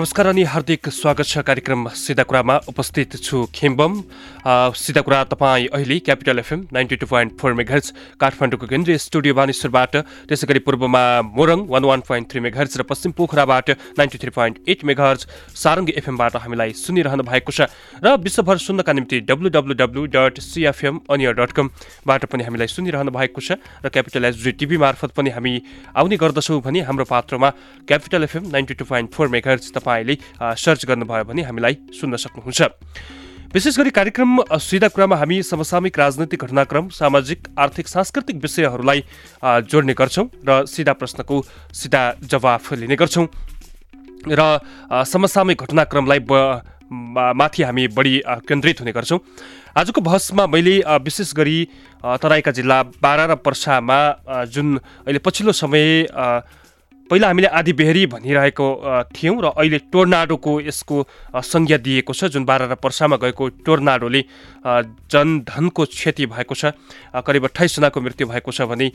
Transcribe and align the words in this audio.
नमस्कार 0.00 0.26
अनि 0.26 0.42
हार्दिक 0.48 0.88
स्वागत 0.88 1.26
छ 1.28 1.38
कार्यक्रम 1.44 1.88
सिधा 1.92 2.22
कुरामा 2.24 2.54
उपस्थित 2.68 3.16
छु 3.16 3.44
खेम्बम। 3.54 4.00
सिधा 4.74 5.00
कुरा 5.04 5.22
तपाईँ 5.28 5.66
अहिले 5.68 5.98
capital 6.00 6.38
FM 6.38 6.60
ninety 6.72 6.96
two 6.96 7.06
point 7.06 7.36
four 7.40 7.52
megahertz 7.52 7.92
काठमाडौँको 8.20 8.66
केन्द्रीय 8.66 8.98
स्टुडियो 8.98 9.34
बानेश्वरबाट 9.36 9.96
त्यसै 10.28 10.46
गरी 10.48 10.58
पूर्वमा 10.64 11.02
Morang 11.36 11.66
one 11.68 11.84
one 11.84 12.00
point 12.08 12.30
three 12.30 12.40
megahertz 12.40 12.78
र 12.80 12.82
पश्चिम 12.88 13.12
पोखराबाट 13.12 13.70
ninety 14.00 14.18
three 14.18 14.30
point 14.32 14.68
eight 14.68 14.84
megahertz 14.88 15.26
Sarangi 15.64 15.92
एफएमबाट 16.00 16.36
हामीलाई 16.36 16.72
सुनिरहनु 16.80 17.22
भएको 17.28 17.52
छ। 17.52 17.68
र 18.00 18.16
विश्वभर 18.24 18.56
सुन्नका 18.56 18.92
निम्ति 18.96 19.20
W 19.28 19.52
W 19.52 19.74
W 19.82 20.06
dot 20.16 20.40
CFM 20.40 21.00
अनियर 21.10 21.36
dot 21.36 21.52
कमबाट 21.52 22.24
पनि 22.24 22.48
हामीलाई 22.48 22.72
सुनिरहनु 22.72 23.12
भएको 23.12 23.44
छ 23.44 23.60
र 23.84 23.92
क्यापिटल 23.92 24.32
एचडी 24.32 24.52
टिभी 24.64 24.80
मार्फत 24.80 25.12
पनि 25.12 25.36
हामी 25.36 25.54
आउने 25.92 26.16
गर्दछौँ 26.16 26.60
भने 26.64 26.88
हाम्रो 26.88 27.04
पात्रमा 27.12 27.52
capital 27.84 28.24
FM 28.24 28.48
ninety 28.48 28.80
two 28.80 28.84
point 28.88 29.12
four 29.12 29.28
megahertz 29.36 29.72
तपाईँले 29.90 30.16
सर्च 30.56 30.86
गर्नुभयो 30.86 31.24
भने 31.26 31.42
हामीलाई 31.42 31.74
सुन्न 31.90 32.16
सक्नुहुन्छ। 32.16 32.62
विशेष 33.50 33.78
गरी 33.78 33.90
कार्यक्रम 33.90 34.30
सिधा 34.46 34.88
कुरामा 34.88 35.16
हामी 35.18 35.42
समसामयिक 35.42 35.98
राजनैतिक 35.98 36.44
घटनाक्रम 36.46 36.88
सामाजिक 36.94 37.48
आर्थिक 37.58 37.86
सांस्कृतिक 37.88 38.36
विषयहरूलाई 38.38 39.02
जोड्ने 39.66 39.94
गर्छौँ 39.98 40.26
र 40.46 40.64
सिधा 40.70 40.92
प्रश्नको 40.94 41.36
सिधा 41.74 42.02
जवाफ 42.22 42.72
लिने 42.72 42.96
गर्छौँ। 42.96 43.26
र 44.30 44.40
समसामयिक 44.94 45.58
घटनाक्रमलाई 45.58 46.20
माथि 47.34 47.62
हामी 47.62 47.86
बढी 47.90 48.14
केन्द्रित 48.46 48.80
हुने 48.80 48.92
गर्छौँ। 48.92 49.18
आजको 49.70 50.00
बहसमा 50.00 50.46
मैले 50.46 50.78
विशेष 51.02 51.34
गरी 51.34 51.58
तराईका 52.22 52.50
जिल्ला 52.50 52.78
बाह्र 53.02 53.20
र 53.26 53.34
पर्सामा 53.42 53.98
जुन 54.46 54.78
अहिले 55.06 55.18
पछिल्लो 55.18 55.52
समय 55.52 56.06
पहिला 57.10 57.26
हामीले 57.26 57.48
आधी 57.50 57.72
बेहरी 57.74 58.06
भनिरहेको 58.06 58.66
थियौँ 59.10 59.36
र 59.42 59.46
अहिले 59.50 59.78
टोर्नाडोको 59.90 60.52
यसको 60.62 60.96
संज्ञा 61.34 61.78
दिएको 61.82 62.12
छ 62.14 62.30
जुन 62.30 62.44
बाह्र 62.46 62.70
र 62.70 62.74
पर्सामा 62.78 63.16
गएको 63.18 63.66
टोर्नाडोले 63.66 64.22
जनधनको 65.10 65.84
क्षति 65.90 66.26
भएको 66.30 66.54
छ 66.54 66.70
करिब 67.18 67.44
अठाइसजनाको 67.50 67.98
मृत्यु 68.00 68.26
भएको 68.30 68.50
छ 68.54 68.62
भने 68.70 68.88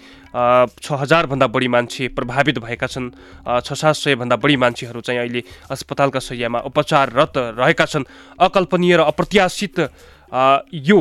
छ 0.80 0.88
हजारभन्दा 0.96 1.48
बढी 1.52 1.68
मान्छे 1.68 2.08
प्रभावित 2.16 2.60
भएका 2.64 2.88
छन् 2.88 3.12
छ 3.60 3.68
सात 3.76 3.96
सयभन्दा 3.96 4.36
बढी 4.40 4.56
मान्छेहरू 4.64 5.02
चाहिँ 5.04 5.20
अहिले 5.20 5.44
अस्पतालका 5.76 6.20
शैयामा 6.24 6.60
उपचाररत 6.72 7.34
रहेका 7.60 7.86
छन्। 7.86 8.08
अकल्पनीय 8.40 8.96
र 8.96 9.02
अप्रत्याशित 9.12 9.80
यो 10.88 11.00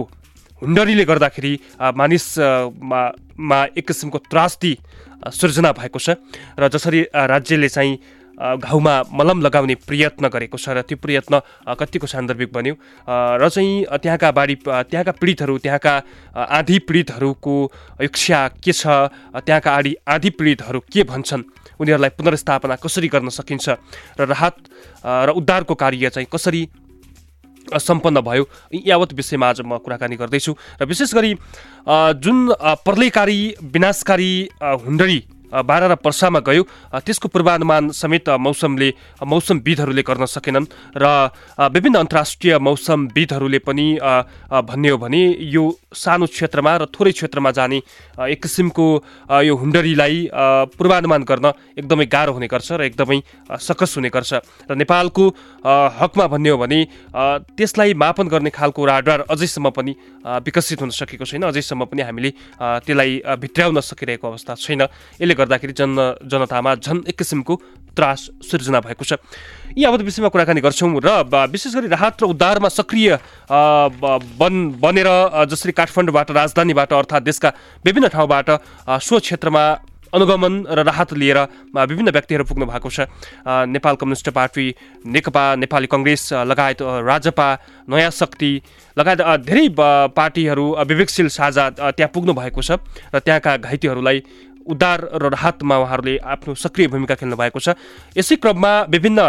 हुन्डरीले 0.63 1.05
गर्दाखेरि 1.05 1.53
मानिसमा 1.95 3.03
मा 3.39 3.65
एक 3.77 3.87
किसिमको 3.87 4.19
त्रासदी 4.31 4.73
सृजना 5.31 5.73
भएको 5.73 5.99
छ 5.99 6.17
र 6.59 6.69
जसरी 6.69 7.01
राज्यले 7.13 7.69
चाहिँ 7.69 7.99
घाउमा 8.35 8.95
मलम 9.15 9.41
लगाउने 9.41 9.75
प्रयत्न 9.87 10.29
गरेको 10.29 10.59
छ 10.59 10.75
र 10.75 10.83
त्यो 10.83 10.99
प्रयत्न 10.99 11.41
कतिको 11.71 12.07
सान्दर्भिक 12.07 12.51
बन्यो। 12.51 12.75
र 13.07 13.49
चाहिँ 13.49 13.87
त्यहाँका 14.03 14.31
बाढी 14.31 14.55
त्यहाँका 14.67 15.13
पीडितहरू 15.23 15.59
त्यहाँका 15.59 15.95
आधी 16.35 16.79
पीडितहरूको 16.83 17.55
इच्छा 18.03 18.41
के 18.59 18.73
छ 18.73 18.87
त्यहाँका 19.39 19.71
आधी 19.71 19.95
आधी 20.03 20.31
पीडितहरू 20.35 20.81
के 20.93 21.03
भन्छन् 21.07 21.43
उनीहरूलाई 21.79 22.11
पुनर्स्थापना 22.19 22.77
कसरी 22.83 23.09
गर्न 23.09 23.29
सकिन्छ 23.31 23.69
र 24.19 24.27
राहत 24.27 24.57
र 25.07 25.31
उद्धारको 25.31 25.75
कार्य 25.75 26.11
चाहिँ 26.11 26.27
कसरी 26.27 26.63
सम्पन्न 27.79 28.21
भयो। 28.21 28.45
यावत 28.87 29.13
विषयमा 29.13 29.49
आज 29.49 29.61
म 29.61 29.79
कुराकानी 29.79 30.17
गर्दैछु 30.17 30.53
र 30.81 30.85
विशेष 30.85 31.15
गरी 31.15 31.35
जुन 32.19 32.53
प्रलयकारी 32.85 33.55
विनाशकारी 33.65 34.33
हुन्डरी 34.63 35.23
बाह्र 35.55 35.85
र 35.87 35.95
पर्सामा 36.03 36.41
गयो। 36.43 36.63
त्यसको 36.99 37.29
पूर्वानुमान 37.31 37.95
समेत 37.95 38.29
मौसमले 38.35 38.89
मौसमविदहरूले 39.23 40.03
गर्न 40.03 40.25
सकेनन् 40.27 40.67
र 40.99 41.05
विभिन्न 41.71 41.97
अन्तर्राष्ट्रिय 42.03 42.59
मौसमविदहरूले 42.59 43.59
पनि 43.63 43.87
भन्ने 44.51 44.89
हो 44.91 44.99
भने 44.99 45.23
यो 45.47 45.65
सानो 45.95 46.27
क्षेत्रमा 46.27 46.73
र 46.77 46.85
थोरै 46.91 47.13
क्षेत्रमा 47.13 47.51
जाने 47.55 47.79
एक 48.27 48.43
किसिमको 48.43 48.87
यो 49.47 49.55
हुन्डरीलाई 49.55 50.17
पूर्वानुमान 50.75 51.23
गर्न 51.23 51.47
एकदमै 51.79 52.07
गाह्रो 52.11 52.33
हुने 52.35 52.49
गर्छ 52.51 52.73
र 52.73 52.83
एकदमै 52.91 53.19
सकस 53.47 53.97
हुने 53.97 54.11
गर्छ। 54.11 54.33
र 54.67 54.75
नेपालको 54.75 55.25
हकमा 56.01 56.27
भन्ने 56.27 56.51
हो 56.51 56.59
भने 56.59 56.79
त्यसलाई 57.55 57.95
मापन 57.95 58.27
गर्ने 58.29 58.51
खालको 58.51 58.81
राडर 58.85 59.31
अझैसम्म 59.31 59.71
पनि 59.71 59.93
विकसित 60.43 60.81
हुन 60.83 60.91
सकेको 60.91 61.25
छैन। 61.25 61.43
अझैसम्म 61.47 61.85
पनि 61.85 62.03
हामीले 62.03 62.31
त्यसलाई 62.59 63.23
भित्र्याउन 63.39 63.81
सकिरहेको 63.81 64.27
अवस्था 64.27 64.55
छैन। 64.57 64.83
यसले 65.21 65.35
गर्दाखेरि 65.45 65.73
जन 65.73 65.95
जनतामा 66.25 66.75
झन् 66.77 67.07
एक 67.09 67.17
किसिमको 67.17 67.55
त्रास 67.95 68.21
सिर्जना 68.43 68.81
भएको 68.81 69.05
छ। 69.05 69.23
यी 69.79 69.85
अब 69.85 70.03
विषयमा 70.03 70.29
कुराकानी 70.29 70.61
गर्छौँ 70.61 70.91
र 70.99 71.47
विशेष 71.47 71.75
गरी 71.75 71.89
राहत 71.95 72.23
र 72.23 72.25
उद्धारमा 72.27 72.69
सक्रिय 72.69 73.09
बन 73.47 74.55
बनेर 74.83 75.09
जसरी 75.47 75.73
काठमाडौँबाट 75.73 76.31
राजधानीबाट 76.33 76.93
अर्थात् 76.93 77.25
देशका 77.25 77.53
विभिन्न 77.87 78.09
ठाउँबाट 78.11 78.51
सो 78.99 79.19
क्षेत्रमा 79.21 79.65
अनुगमन 80.15 80.55
र 80.71 80.83
राहत 80.87 81.13
लिएर 81.19 81.39
विभिन्न 81.75 82.11
व्यक्तिहरू 82.15 82.45
पुग्नु 82.47 82.67
भएको 82.67 82.91
छ। 82.91 83.11
Nepal 83.47 83.95
communist 83.99 84.31
party 84.31 84.67
Nekapa 85.07 85.45
Nepali 85.59 85.87
Congress 85.91 86.47
लगायत 86.47 86.83
राजपा 86.83 87.49
नयाँ 87.91 88.11
शक्ति 88.13 88.51
लगायत 88.97 89.21
धेरै 89.43 89.67
पार्टीहरू 90.15 90.67
विवेकशील 90.87 91.29
साझा 91.31 91.71
त्यहाँ 91.99 92.11
पुग्नु 92.15 92.33
भएको 92.33 92.63
छ। 92.63 92.79
र 93.11 93.19
त्यहाँका 93.19 93.57
घाइतेहरूलाई 93.59 94.19
उद्धार 94.67 94.99
र 95.13 95.25
राहतमा 95.31 95.77
उहाँहरूले 95.77 96.15
आफ्नो 96.19 96.55
सक्रिय 96.55 96.87
भूमिका 96.89 97.15
खेल्नु 97.15 97.37
भएको 97.37 97.61
छ। 97.61 97.77
यसै 98.17 98.37
क्रममा 98.37 98.73
विभिन्न 98.89 99.21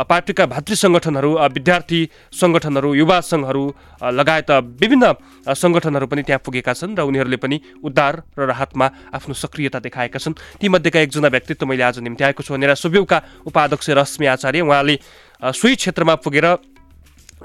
पार्टीका 0.00 0.44
भातृ 0.46 0.74
सङ्गठनहरू 0.74 1.30
विद्यार्थी 1.56 2.00
सङ्गठनहरू 2.32 2.90
युवा 2.94 3.18
सङ्घहरू 3.20 3.64
लगायत 4.02 4.50
विभिन्न 4.82 5.04
सङ्गठनहरू 5.46 6.06
पनि 6.06 6.22
त्यहाँ 6.22 6.42
पुगेका 6.42 6.72
छन् 6.74 6.96
र 6.98 7.06
उनीहरूले 7.06 7.38
पनि 7.38 7.56
उद्धार 7.84 8.14
र 8.38 8.40
राहतमा 8.50 8.86
आफ्नो 9.14 9.34
सक्रियता 9.34 9.78
देखाएका 9.78 10.18
छन्। 10.18 10.34
तीमध्येका 10.60 10.98
एकजना 11.00 11.28
व्यक्तित्व 11.28 11.66
मैले 11.66 11.82
आज 11.82 11.98
निम्ति 12.00 12.24
आएको 12.24 12.42
छु 12.42 12.54
भनेर 12.54 12.74
सुब्युका 12.74 13.18
उपाध्यक्ष 13.46 13.90
रश्मि 13.90 14.26
आचार्य। 14.26 14.60
उहाँले 14.60 14.96
सोही 15.42 15.74
क्षेत्रमा 15.76 16.14
पुगेर 16.24 16.46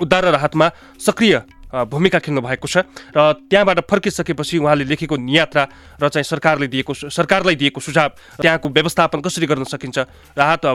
उद्धार 0.01 0.23
र 0.25 0.31
राहतमा 0.31 0.67
सक्रिय 1.00 1.35
भूमिका 1.71 2.19
खेल्नु 2.19 2.41
भएको 2.41 2.67
छ। 2.67 2.77
र 3.11 3.33
त्यहाँबाट 3.45 3.79
फर्किसकेपछि 3.85 4.57
उहाँले 4.57 4.83
लेखेको 4.85 5.15
नियात्रा 5.17 5.63
र 5.97 6.09
चाहिँ 6.09 6.23
सरकारले 6.23 6.67
दिएको 6.67 6.93
सरकारलाई 7.09 7.55
दिएको 7.55 7.79
सुझाव 7.81 8.09
त्यहाँको 8.41 8.67
व्यवस्थापन 8.69 9.19
कसरी 9.21 9.45
गर्न 9.45 9.63
सकिन्छ 9.65 9.97
राहत 10.37 10.65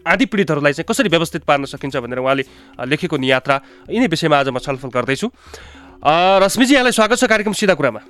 आदि 0.00 0.24
पीडितहरूलाई 0.26 0.72
चाहिँ 0.72 0.88
कसरी 0.88 1.08
व्यवस्थित 1.08 1.44
पार्न 1.44 1.64
सकिन्छ 1.68 1.96
भनेर 2.00 2.18
उहाँले 2.18 2.44
लेखेको 2.88 3.16
नियात्रा। 3.16 3.56
यिनै 3.90 4.08
विषयमा 4.08 4.36
आज 4.38 4.48
म 4.48 4.58
छलफल 4.58 4.88
गर्दैछु। 4.88 5.28
रश्मिजी 6.40 6.72
यहाँलाई 6.74 6.92
स्वागत 6.92 7.16
छ 7.20 7.24
कार्यक्रम 7.28 7.52
सिधा 7.52 7.74
कुरामा। 7.76 8.00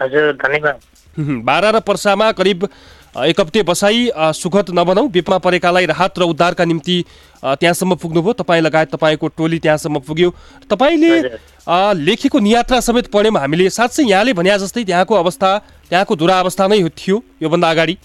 हजुर 0.00 0.36
धन्यवाद। 0.36 0.76
बाह्र 1.16 1.64
र 1.70 1.80
पर्सामा 1.80 2.32
करिब 2.34 2.68
एक 3.14 3.40
हप्ते 3.40 3.62
बसाई 3.62 4.10
सुखद 4.34 4.70
नबनाऊ 4.74 5.08
विपमा 5.08 5.38
परेकालाई 5.38 5.86
राहत 5.86 6.18
र 6.18 6.22
उद्धारका 6.24 6.64
निम्ति 6.64 6.96
त्यहाँसम्म 7.42 7.94
पुग्नुभयो। 7.94 8.32
तपाईँ 8.34 8.62
लगायत 8.62 8.90
तपाईँको 8.90 9.28
टोली 9.38 9.58
त्यहाँसम्म 9.58 9.98
पुग्यो। 10.02 10.30
तपाईँले 10.66 11.12
लेखेको 11.94 12.38
नियात्रा 12.38 12.80
समेत 12.82 13.06
पढ्यौँ 13.14 13.38
हामीले। 13.38 13.70
साँच्चै 13.70 14.02
यहाँले 14.02 14.32
भने 14.34 14.58
जस्तै 14.58 14.84
त्यहाँको 14.84 15.14
अवस्था 15.14 15.50
त्यहाँको 15.90 16.16
दुरावस्था 16.16 16.66
नै 16.66 16.82
थियो 16.90 17.22
योभन्दा 17.42 17.70
अगाडि। 17.70 17.96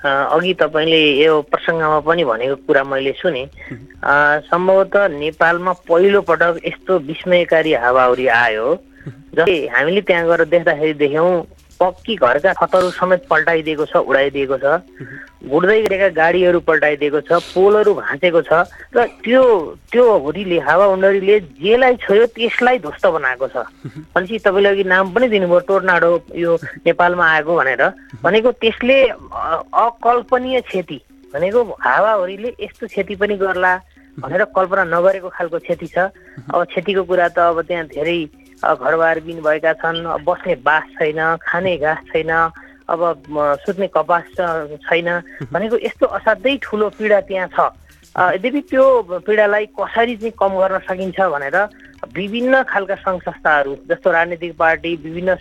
अघि 0.00 0.54
तपाईँले 0.56 1.00
यो 1.20 1.40
प्रसङ्गमा 1.52 2.00
पनि 2.00 2.24
भनेको 2.24 2.56
कुरा 2.64 2.82
मैले 2.88 3.12
सुने। 3.20 3.44
सम्भवतः 4.48 5.08
नेपालमा 5.20 5.72
पहिलो 5.84 6.20
पटक 6.24 6.64
यस्तो 6.64 6.98
विस्मयकारी 7.04 7.72
हावाहुरी 7.84 8.26
आयो। 8.26 8.66
जस्तै 9.36 9.58
हामीले 9.68 10.00
त्यहाँ 10.00 10.24
गएर 10.26 10.44
देख्दाखेरि 10.48 10.94
देख्यौँ 10.96 11.30
पक्की 11.80 12.14
घरका 12.16 12.52
छतहरू 12.58 12.90
समेत 12.90 13.26
पल्टाइदिएको 13.30 13.84
छ 13.86 13.96
उडाइदिएको 14.02 14.56
छ। 14.58 14.66
घुड्दै 15.46 15.78
गरेका 15.82 16.08
गाडीहरू 16.18 16.60
पल्टाइदिएको 16.66 17.20
छ 17.22 17.38
पोलहरू 17.54 17.94
भाँचेको 17.94 18.40
छ 18.42 18.52
र 18.96 19.06
त्यो 19.22 19.42
त्यो 19.92 20.04
हुरीले 20.26 20.58
हावा 20.58 20.84
हुन्डरीले 20.92 21.36
जेलाई 21.62 21.94
छोयो 22.02 22.26
त्यसलाई 22.34 22.78
ध्वस्त 22.82 23.06
बनाएको 23.06 23.46
छ। 23.48 23.56
भनेपछि 24.10 24.38
तपाईँले 24.42 24.68
अघि 24.68 24.84
नाम 24.90 25.14
पनि 25.14 25.28
दिनुभयो 25.28 25.60
टोर्नाडो 25.70 26.10
यो 26.34 26.58
नेपालमा 26.86 27.26
आएको 27.34 27.52
भनेर। 27.56 27.82
भनेको 28.22 28.50
त्यसले 28.58 28.98
अकल्पनीय 29.78 30.60
क्षति। 30.66 30.98
भनेको 31.34 31.60
हावाहुरीले 31.78 32.50
यस्तो 32.58 32.86
क्षति 32.86 33.14
पनि 33.14 33.36
गर्ला 33.38 33.72
भनेर 34.18 34.44
कल्पना 34.50 34.84
नगरेको 34.90 35.28
खालको 35.30 35.58
क्षति 35.62 35.86
छ। 35.86 36.10
अब 36.50 36.64
क्षतिको 36.74 37.02
कुरा 37.06 37.28
त 37.28 37.38
अब 37.38 37.60
त्यहाँ 37.62 37.86
धेरै 37.86 38.18
घरबार 38.64 39.20
बिन 39.20 39.38
भएका 39.42 39.72
छन्। 39.78 40.24
बस्ने 40.26 40.54
बास 40.66 40.84
छैन 40.98 41.20
खाने 41.42 41.76
घाँस 41.78 42.00
छैन 42.10 42.30
अब 42.88 43.00
सुत्ने 43.62 43.86
कपास 43.94 44.24
छैन। 44.86 45.08
भनेको 45.52 45.76
यस्तो 45.78 46.06
असाध्यै 46.18 46.56
ठुलो 46.62 46.88
पीडा 46.98 47.20
त्यहाँ 47.28 47.48
छ। 47.54 47.58
यद्यपि 48.16 48.60
त्यो 48.70 48.84
पीडालाई 49.26 49.66
कसरी 49.78 50.16
चाहिँ 50.16 50.32
कम 50.40 50.52
गर्न 50.58 50.78
सकिन्छ 50.88 51.20
भनेर 51.20 51.56
विभिन्न 52.16 52.62
खालका 52.62 52.94
सङ्घ 52.94 53.20
संस्थाहरू 53.22 53.74
जस्तो 53.90 54.10
राजनीतिक 54.10 54.56
पार्टी 54.56 54.94
विभिन्न 55.04 55.36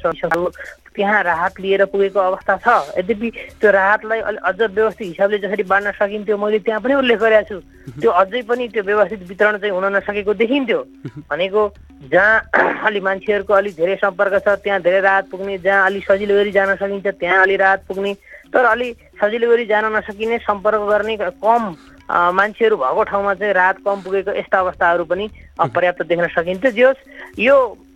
त्यहाँ 0.97 1.21
राहत 1.23 1.59
लिएर 1.61 1.85
पुगेको 1.93 2.19
अवस्था 2.19 2.55
छ। 2.57 2.97
यद्यपि 2.97 3.29
त्यो 3.61 3.71
राहतलाई 3.71 4.19
अलि 4.19 4.37
अझ 4.41 4.61
व्यवस्थित 4.61 5.07
हिसाबले 5.07 5.37
जसरी 5.37 5.63
बाँड्न 5.69 5.91
सकिन्थ्यो 5.93 6.37
मैले 6.37 6.59
त्यहाँ 6.65 6.81
पनि 6.81 6.93
उल्लेख 6.93 7.19
गरेको 7.21 7.45
छु। 7.49 7.57
त्यो 8.01 8.11
अझै 8.11 8.41
पनि 8.49 8.67
त्यो 8.73 8.83
व्यवस्थित 8.83 9.21
वितरण 9.29 9.57
चाहिँ 9.61 9.73
हुन 9.77 9.85
नसकेको 9.95 10.33
देखिन्थ्यो। 10.33 10.81
भनेको 11.29 11.61
जहाँ 12.09 12.81
अलि 12.89 12.99
मान्छेहरूको 12.99 13.53
अलिक 13.53 13.75
धेरै 13.77 13.95
सम्पर्क 14.01 14.33
छ 14.41 14.57
त्यहाँ 14.65 14.81
धेरै 14.81 15.01
राहत 15.01 15.29
पुग्ने 15.29 15.57
जहाँ 15.61 15.85
अलि 15.85 16.01
सजिलो 16.01 16.33
गरी 16.33 16.51
जान 16.57 16.75
सकिन्छ 16.81 17.07
त्यहाँ 17.13 17.41
अलि 17.45 17.55
राहत 17.61 17.85
पुग्ने 17.87 18.13
तर 18.53 18.65
अलि 18.65 18.89
सजिलो 19.21 19.49
गरी 19.49 19.65
जान 19.69 19.85
नसकिने 19.95 20.37
सम्पर्क 20.49 20.81
गर्ने 20.89 21.17
कम 21.37 21.61
मान्छेहरू 22.09 22.75
भएको 22.77 23.03
ठाउँमा 23.03 23.33
चाहिँ 23.33 23.53
राहत 23.53 23.77
कम 23.85 24.01
पुगेको 24.01 24.31
यस्ता 24.39 24.59
अवस्थाहरू 24.59 25.03
पनि 25.05 25.29
पर्याप्त 25.59 26.01
देख्न 26.07 26.27
सकिन्थ्यो 26.35 26.71
जे 26.71 26.83
होस् 26.83 27.39
यो 27.39 27.55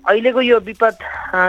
अहिलेको 0.09 0.41
यो 0.41 0.59
विपद 0.67 0.95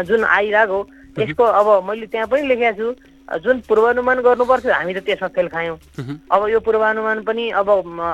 जुन 0.06 0.24
आइरहेको 0.24 0.78
यसको 1.18 1.44
अब 1.44 1.66
मैले 1.88 2.06
त्यहाँ 2.06 2.26
पनि 2.26 2.46
लेखेको 2.48 2.76
छु 2.78 3.40
जुन 3.42 3.60
पूर्वानुमान 3.68 4.18
गर्नुपर्छ 4.20 4.66
हामी 4.66 4.94
त 4.94 4.98
त्यसमा 5.06 5.28
फेल 5.32 5.48
खायौँ। 5.48 5.78
अब 6.30 6.48
यो 6.48 6.60
पूर्वानुमान 6.60 7.22
पनि 7.24 7.50
अब 7.50 7.68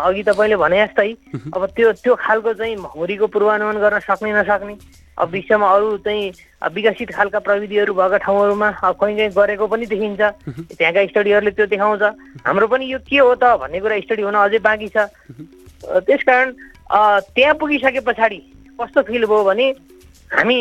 अघि 0.07 0.23
तपाईँले 0.23 0.57
भने 0.57 0.79
जस्तै 0.87 1.13
अब 1.55 1.67
त्यो 1.77 1.93
त्यो 2.05 2.15
खालको 2.15 2.53
चाहिँ 2.55 2.77
हुरीको 2.97 3.27
पूर्वानुमान 3.27 3.77
गर्न 3.79 3.99
सक्ने 4.07 4.33
नसक्ने 4.33 4.75
अब 5.19 5.29
विश्वमा 5.31 5.67
अरू 5.67 5.97
चाहिँ 6.07 6.33
विकसित 6.75 7.11
खालका 7.11 7.39
प्रविधिहरू 7.43 7.95
भएका 7.95 8.17
ठाउँहरूमा 8.23 8.69
अब 8.87 8.95
कहीँ 9.01 9.17
कहीँ 9.17 9.31
गरेको 9.35 9.67
पनि 9.67 9.87
देखिन्छ। 9.87 10.21
त्यहाँका 10.79 11.07
स्टडीहरूले 11.07 11.51
त्यो 11.59 11.67
देखाउँछ। 11.67 12.03
हाम्रो 12.47 12.67
पनि 12.67 12.85
यो 12.93 12.99
के 13.03 13.19
हो 13.19 13.35
त 13.35 13.59
भन्ने 13.59 13.81
कुरा 13.81 13.99
स्टडी 14.07 14.23
हुन 14.23 14.35
अझै 14.39 14.59
बाँकी 14.63 14.89
छ। 14.95 15.11
त्यसकारण 16.07 16.47
त्यहाँ 17.35 17.55
पुगिसके 17.59 18.01
पछाडि 18.07 18.41
कस्तो 18.79 19.03
फिल 19.03 19.25
भयो 19.27 19.45
भने 19.45 19.67
हामी 20.31 20.61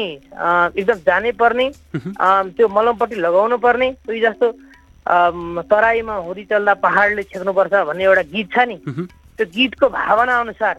एकदम 0.73 0.97
जानै 1.05 1.31
पर्ने 1.37 1.69
त्यो 2.57 2.67
मलमपट्टि 2.67 3.15
लगाउनु 3.15 3.57
पर्ने 3.61 3.89
उही 4.09 4.19
जस्तो 4.21 4.51
तराईमा 5.69 6.15
हुरी 6.25 6.43
चल्दा 6.49 6.73
पहाडले 6.83 7.23
छेक्नुपर्छ 7.23 7.73
भन्ने 7.89 8.03
एउटा 8.03 8.23
गीत 8.33 8.47
छ 8.53 8.65
नि। 8.67 8.77
त्यो 9.37 9.45
गीतको 9.55 9.89
भावना 9.89 10.39
अनुसार 10.39 10.75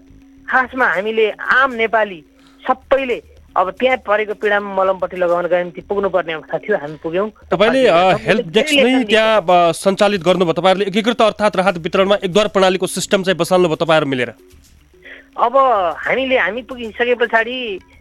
खासमा 0.50 0.86
हामीले 0.86 1.30
आम 1.30 1.72
नेपाली 1.78 2.20
सबैले 2.62 3.18
अब 3.58 3.70
त्यहाँ 3.80 3.96
परेको 4.06 4.34
पीडामा 4.38 4.74
मलमपट्टि 4.74 5.16
लगाउनका 5.18 5.58
निम्ति 5.58 5.80
पुग्नुपर्ने 5.90 6.32
अवस्था 6.32 6.58
थियो 6.62 6.76
हामी 6.78 6.96
पुग्यौँ। 7.02 7.28
तपाईँले 7.50 7.82
हेल्प 8.22 8.46
डेस्क 8.54 8.78
नै 8.86 9.04
त्यहाँ 9.10 9.72
सञ्चालित 9.74 10.22
गर्नुभयो। 10.22 10.54
तपाईँहरूले 10.54 10.86
एकीकृत 10.86 11.22
अर्थात् 11.22 11.56
राहत 11.58 11.76
वितरणमा 11.82 12.16
एकद्वार 12.22 12.48
प्रणालीको 12.54 12.86
सिस्टम 12.86 13.22
चाहिँ 13.26 13.38
बसाल्नुभयो 13.38 13.82
तपाईँहरू 13.82 14.06
मिलेर। 14.06 14.30
अब 15.38 15.54
हामीले 16.06 16.38
हामी 16.38 16.62
पुगिसके 16.70 17.14
पछाडि 17.14 17.58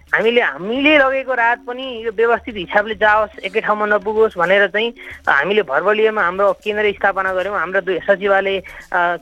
हामीले 0.08 0.42
हामीले 0.42 0.98
लगेको 0.98 1.34
राहत 1.36 1.60
पनि 1.68 1.84
यो 2.06 2.12
व्यवस्थित 2.16 2.56
हिसाबले 2.56 2.96
जाओस् 2.96 3.44
एकै 3.44 3.60
ठाउँमा 3.60 3.86
नपुगोस् 3.92 4.38
भनेर 4.40 4.68
चाहिँ 4.72 4.90
हामीले 5.28 5.62
भरबलियामा 5.68 6.22
हाम्रो 6.24 6.48
केन्द्र 6.64 6.92
स्थापना 6.96 7.34
गऱ्यौँ। 7.36 7.58
हाम्रो 7.60 7.82
दुई 7.84 8.00
सचिवालय 8.08 8.58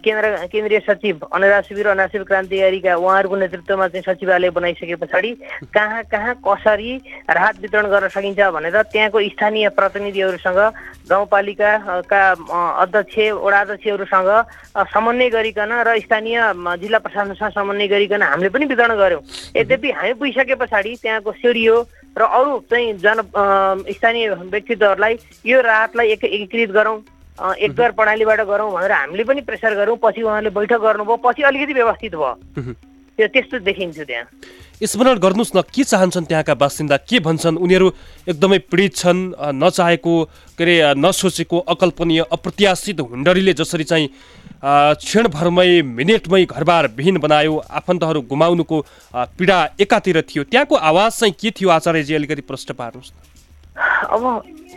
केन्द्र 0.06 0.46
केन्द्रीय 0.46 0.80
सचिव 0.86 1.26
अनुराग 1.26 1.64
शिविर 1.66 1.88
अनुराग 1.90 2.10
शिविर 2.14 2.28
क्रान्तिकारीका 2.30 2.96
उहाँहरूको 2.96 3.36
नेतृत्वमा 3.36 3.88
चाहिँ 3.88 4.04
सचिवालय 4.06 4.50
बनाइसके 4.54 4.96
पछाडि 5.02 5.32
कहाँ 5.74 6.04
कहाँ 6.06 6.34
कसरी 6.46 6.92
राहत 7.34 7.56
वितरण 7.66 7.90
गर्न 7.90 8.08
सकिन्छ 8.14 8.40
भनेर 8.54 8.81
त्यहाँको 8.94 9.20
स्थानीय 9.34 9.70
प्रतिनिधिहरूसँग 9.74 10.60
गाउँपालिका 11.10 11.72
अ, 11.74 12.02
का 12.06 12.22
अ, 12.30 12.60
अध्यक्ष 12.86 13.18
वडा 13.42 13.60
अध्यक्षहरूसँग 13.62 14.30
समन्वय 14.94 15.30
गरिकन 15.34 15.72
र 15.81 15.98
स्थानीय 16.06 16.38
जिल्ला 16.78 17.00
प्रशासनसँग 17.02 17.52
समन्वय 17.58 17.88
गरिकन 17.90 18.22
हामीले 18.22 18.50
पनि 18.54 18.66
वितरण 18.70 18.94
गऱ्यौँ। 19.02 19.22
यद्यपि 19.58 19.92
हामी 19.92 20.14
पुगिसके 20.14 20.56
पछाडि 20.56 20.74
त्यहाँको 20.81 21.31
सिडिओ 21.31 21.81
र 22.18 22.22
अरू 22.22 22.60
चाहिँ 22.72 22.94
जन 22.94 23.22
स्थानीय 23.92 24.30
व्यक्तित्वहरूलाई 24.30 25.18
यो 25.45 25.62
राहतलाई 25.62 26.07
एक 26.12 26.24
एकीकृत 26.24 26.69
गरौँ 26.69 26.98
एकद्वार 27.60 27.92
प्रणालीबाट 27.92 28.42
गरौँ 28.42 28.72
भनेर 28.72 28.92
हामीले 28.92 29.24
पनि 29.24 29.42
प्रेसर 29.42 29.75
गरौँ 29.75 29.98
पछि 30.04 30.22
उहाँले 30.22 30.50
बैठक 30.50 30.80
गर्नुभयो 30.80 31.18
पछि 31.18 31.42
अलिकति 31.44 31.74
व्यवस्थित 31.74 32.16
भयो। 32.16 32.94
त्यो 33.18 33.28
त्यस्तो 33.28 33.60
देखिन्थ्यो 33.64 34.06
त्यहाँ। 34.06 34.26
स्मरण 34.76 35.18
गर्नुहोस् 35.24 35.56
न 35.56 35.62
के 35.72 35.84
चाहन्छन् 35.84 36.26
त्यहाँका 36.28 36.54
बासिन्दा 36.54 36.98
के 37.08 37.20
भन्छन्? 37.24 37.58
उनीहरू 37.58 37.88
एकदमै 38.28 38.60
पीडित 38.68 38.96
छन् 38.96 39.22
नचाहेको 39.56 40.14
के 40.60 40.64
अरे 40.64 40.76
नसोचेको 41.00 41.58
अकल्पनीय 41.64 42.22
अप्रत्याशित 42.28 43.00
हुन्डरीले 43.02 43.54
जसरी 43.56 43.84
चाहिँ 43.84 44.08
क्षणभरमै 45.00 45.82
मिनेटमै 45.82 46.44
घरबार 46.46 46.84
विहीन 46.98 47.18
बनायो 47.24 47.54
आफन्तहरू 47.56 48.22
गुमाउनुको 48.28 48.78
पीडा 49.40 49.58
एकातिर 49.80 50.22
थियो। 50.28 50.44
त्यहाँको 50.44 50.76
आवाज 50.76 51.12
चाहिँ 51.14 51.34
के 51.40 51.52
थियो? 51.56 51.70
आचार्यजी 51.70 52.14
अलिकति 52.16 52.42
प्रश्न 52.44 52.74
पार्नुहोस् 52.74 53.12
न। 53.12 53.18
अब 54.12 54.24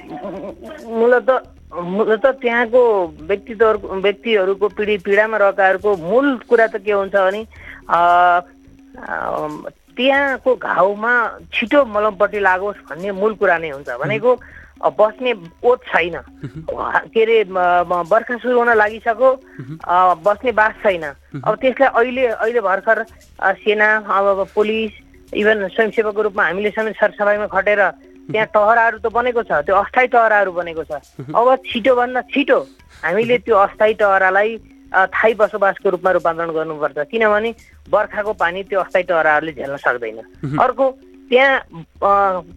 मूलत 0.08 1.31
मूलत 1.69 2.26
त्यहाँको 2.40 2.82
व्यक्तित्वहरूको 3.28 3.88
व्यक्तिहरूको 4.00 4.66
पिँढी 4.76 4.96
पीडामा 5.05 5.37
रहेकाहरूको 5.37 5.90
मूल 5.96 6.26
कुरा 6.49 6.66
त 6.66 6.76
के 6.81 6.93
हुन्छ 6.93 7.14
भने 7.14 7.43
त्यहाँको 9.99 10.55
घाउमा 10.55 11.12
छिटो 11.52 11.84
मलमपट्टि 11.84 12.40
लागोस् 12.40 12.84
भन्ने 12.88 13.10
मूल 13.12 13.32
कुरा 13.37 13.56
नै 13.58 13.70
हुन्छ। 13.70 13.88
भनेको 14.00 14.31
बस्ने 14.78 15.32
ओत 15.66 15.81
छैन। 15.90 16.16
के 17.11 17.22
अरे 17.22 17.38
बर्खा 17.50 18.37
सुरु 18.38 18.58
हुन 18.58 18.70
लागिसक्यो 18.78 19.31
बस्ने 20.22 20.52
बास 20.54 20.75
छैन। 20.82 21.04
अब 21.43 21.54
त्यसलाई 21.61 21.90
अहिले 21.90 22.26
अहिले 22.38 22.61
भर्खर 22.62 22.99
सेना 23.58 23.88
अब 24.06 24.46
पुलिस 24.54 24.93
इभन 25.34 25.69
स्वयंसेवकको 25.75 26.22
रूपमा 26.22 26.43
हामीले 26.46 26.70
समेत 26.70 26.96
सरसफाइमा 26.96 27.46
खटेर 27.50 27.81
त्यहाँ 28.28 28.46
टहराहरू 28.54 28.98
त 28.98 29.06
बनेको 29.08 29.42
छ 29.42 29.52
त्यो 29.64 29.75
अस्थायी 29.75 30.08
टहराहरू 30.12 30.52
बनेको 30.52 30.82
छ। 30.84 30.92
अब 31.32 31.48
छिटोभन्दा 31.64 32.20
छिटो 32.32 32.58
हामीले 33.04 33.36
त्यो 33.44 33.56
अस्थायी 33.56 33.94
टहरालाई 33.96 34.50
थायी 34.88 35.34
बसोबासको 35.34 35.88
रूपमा 35.90 36.10
रूपान्तरण 36.16 36.50
गर्नुपर्छ। 36.52 36.98
किनभने 37.12 37.50
बर्खाको 37.88 38.32
पानी 38.36 38.62
त्यो 38.69 38.80
अस्थायी 38.80 39.04
टहराहरूले 39.08 39.52
झेल्न 39.52 39.76
सक्दैन। 39.76 40.18
अर्को 40.56 40.85
त्यहाँ 41.28 41.56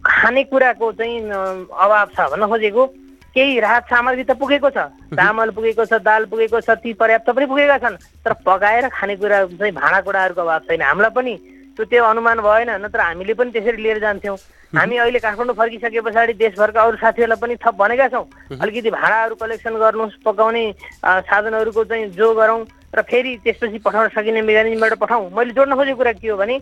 खानेकुराको 0.00 0.92
चाहिँ 0.92 1.16
अभाव 1.28 2.08
छ 2.16 2.18
भन्न 2.32 2.44
खोजेको। 2.48 2.84
केही 3.32 3.60
राहत 3.60 3.84
सामग्री 3.88 4.24
त 4.24 4.36
पुगेको 4.36 4.68
छ। 4.76 4.92
चामल 5.16 5.50
पुगेको 5.56 5.84
छ 5.88 5.92
दाल 6.04 6.24
पुगेको 6.28 6.60
छ 6.60 6.76
ती 6.84 6.92
पर्याप्त 7.00 7.28
पनि 7.32 7.46
पुगेका 7.48 7.76
छन्। 7.80 7.96
तर 8.24 8.32
पकाएर 8.44 8.88
खानेकुरा 8.92 9.38
चाहिँ 9.56 9.72
भाँडाकुँडाहरूको 9.72 10.40
अभाव 10.40 10.60
छैन। 10.68 10.82
हामीलाई 10.84 11.12
पनि 11.16 11.32
त्यो 11.76 11.84
त्यो 11.88 12.04
अनुमान 12.04 12.38
भएन 12.40 12.70
नत्र 12.84 13.00
हामीले 13.00 13.34
पनि 13.34 13.50
त्यसरी 13.50 13.82
लिएर 13.82 13.98
जान्थ्यौँ। 14.00 14.36
हामी 14.72 14.96
अहिले 14.96 15.18
काठमाडौँ 15.24 15.54
फर्किसके 15.56 16.00
पछाडि 16.00 16.32
देशभरका 16.36 16.80
अरू 16.80 16.96
साथीहरूलाई 16.96 17.40
पनि 17.40 17.54
थप 17.64 17.74
भनेका 17.80 18.08
छौँ। 18.12 18.24
अलिकति 18.60 18.90
भाँडाहरू 18.92 19.34
कलेक्सन 19.40 19.74
गर्नुहोस् 19.80 20.20
पकाउने 20.24 20.64
साधनहरूको 21.04 21.84
चाहिँ 21.84 22.06
जो 22.12 22.28
गरौँ 22.34 22.60
र 22.92 23.02
फेरि 23.08 23.36
त्यसपछि 23.44 23.78
पठाउन 23.84 24.08
सकिने 24.12 24.42
मेकानिजमबाट 24.44 24.94
पठाउँ। 25.00 25.30
मैले 25.32 25.52
जोड्न 25.56 25.74
खोजेको 25.76 25.96
कुरा 25.96 26.12
के 26.12 26.28
हो 26.28 26.36
भने 26.36 26.56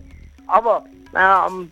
अब 0.46 0.66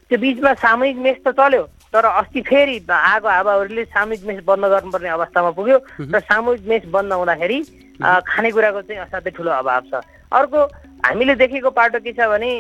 त्यो 0.09 0.19
बिचमा 0.19 0.53
सामूहिक 0.59 0.97
मेस 0.99 1.19
त 1.27 1.31
चल्यो 1.39 1.63
तर 1.95 2.05
अस्ति 2.05 2.41
फेरि 2.43 2.77
आगो 2.91 3.29
हावाहरूले 3.29 3.85
सामूहिक 3.87 4.23
मेस 4.27 4.39
बन्द 4.47 4.65
गर्नुपर्ने 4.67 5.09
अवस्थामा 5.09 5.51
पुग्यो 5.59 5.79
र 6.11 6.21
सामूहिक 6.27 6.63
मेस 6.69 6.83
बन्द 6.91 7.13
हुँदाखेरि 7.13 7.59
खानेकुराको 8.01 8.81
चाहिँ 8.83 9.01
असाध्यै 9.03 9.33
ठुलो 9.37 9.51
अभाव 9.51 9.83
छ। 9.91 10.01
अर्को 10.33 10.59
हामीले 11.07 11.35
देखेको 11.35 11.71
पाटो 11.71 11.99
के 12.01 12.13
छ 12.13 12.29
भने 12.29 12.51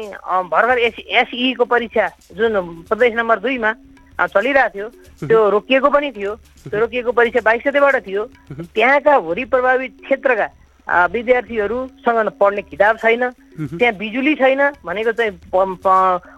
भर्खर 0.50 0.78
एस 0.78 0.97
एसईको 0.99 1.64
परीक्षा 1.64 2.07
जुन 2.37 2.85
प्रदेश 2.88 3.12
नम्बर 3.14 3.38
दुईमा 3.38 3.73
चलिरहेको 4.18 4.71
थियो 4.75 4.88
त्यो 5.28 5.38
रोकिएको 5.50 5.88
पनि 5.90 6.11
थियो 6.11 6.35
त्यो 6.66 6.80
रोकिएको 6.80 7.12
परीक्षा 7.12 7.40
बाइस 7.40 7.62
गतेबाट 7.66 7.97
थियो। 8.07 8.23
त्यहाँका 8.75 9.14
हुरी 9.14 9.45
प्रभावित 9.47 9.92
क्षेत्रका 10.04 10.47
विद्यार्थीहरूसँग 11.12 12.28
पढ्ने 12.40 12.62
किताब 12.62 12.97
छैन। 12.99 13.23
त्यहाँ 13.78 13.94
बिजुली 13.94 14.34
छैन 14.34 14.60
भनेको 14.84 15.12
चाहिँ 15.12 15.32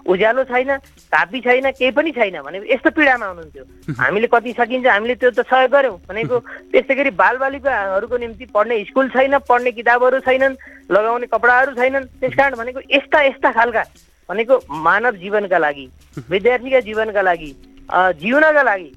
उज्यालो 0.08 0.44
छैन 0.44 0.70
कापी 1.12 1.40
छैन 1.40 1.70
केही 1.70 1.90
पनि 1.92 2.12
छैन 2.12 2.40
भनेको 2.40 2.72
यस्तो 2.72 2.90
पीडामा 2.90 3.26
हुनुहुन्थ्यो। 3.26 3.64
हामीले 4.00 4.26
कति 4.32 4.52
सकिन्छ 4.58 4.86
हामीले 4.86 5.14
त्यो 5.14 5.30
त 5.30 5.44
सहयोग 5.44 5.70
गऱ्यौँ 5.70 5.96
भनेको 6.08 6.38
त्यस्तै 6.72 6.94
गरी 6.94 7.10
बालबालिकाहरूको 7.14 8.16
निम्ति 8.16 8.46
पढ्ने 8.54 8.84
स्कुल 8.88 9.08
छैन 9.10 9.38
पढ्ने 9.48 9.70
किताबहरू 9.72 10.20
छैनन् 10.24 10.56
लगाउने 10.90 11.26
कपडाहरू 11.28 11.72
छैनन् 11.76 12.10
त्यसकारण 12.20 12.56
भनेको 12.56 12.80
यस्ता 12.90 13.22
यस्ता 13.22 13.52
खालका 13.52 13.84
भनेको 14.28 14.60
मानव 14.80 15.16
जीवनका 15.22 15.58
लागि 15.58 15.86
विद्यार्थीका 16.30 16.80
जीवनका 16.80 17.22
लागि 17.22 17.50
जिउनका 18.18 18.62
लागि 18.62 18.90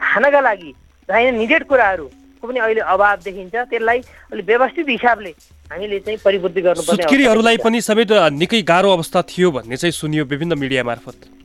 खानका 0.00 0.40
लागि 0.40 0.72
चाहिने 1.08 1.38
निडेड 1.38 1.64
कुराहरू 1.64 2.06
राहतको 2.40 2.48
पनि 2.48 2.60
अहिले 2.60 2.80
अभाव 2.80 3.16
देखिन्छ 3.24 3.54
त्यसलाई 3.54 3.98
अलिक 4.32 4.46
व्यवस्थित 4.46 4.86
हिसाबले 4.88 5.32
हामीले 5.70 5.98
चाहिँ 6.00 6.18
परिपूर्ति 6.24 6.60
गर्नुपर्ने 6.60 7.02
सुत्केरीहरूलाई 7.02 7.56
पनि 7.64 7.80
समेत 7.80 8.12
निकै 8.32 8.62
गाह्रो 8.62 8.90
अवस्था 8.90 9.22
थियो 9.28 9.50
भन्ने 9.50 9.76
चाहिँ 9.76 9.92
सुनियो 9.92 10.24
विभिन्न 10.24 10.58
मिडिया 10.58 10.84
मार्फत। 10.84 11.39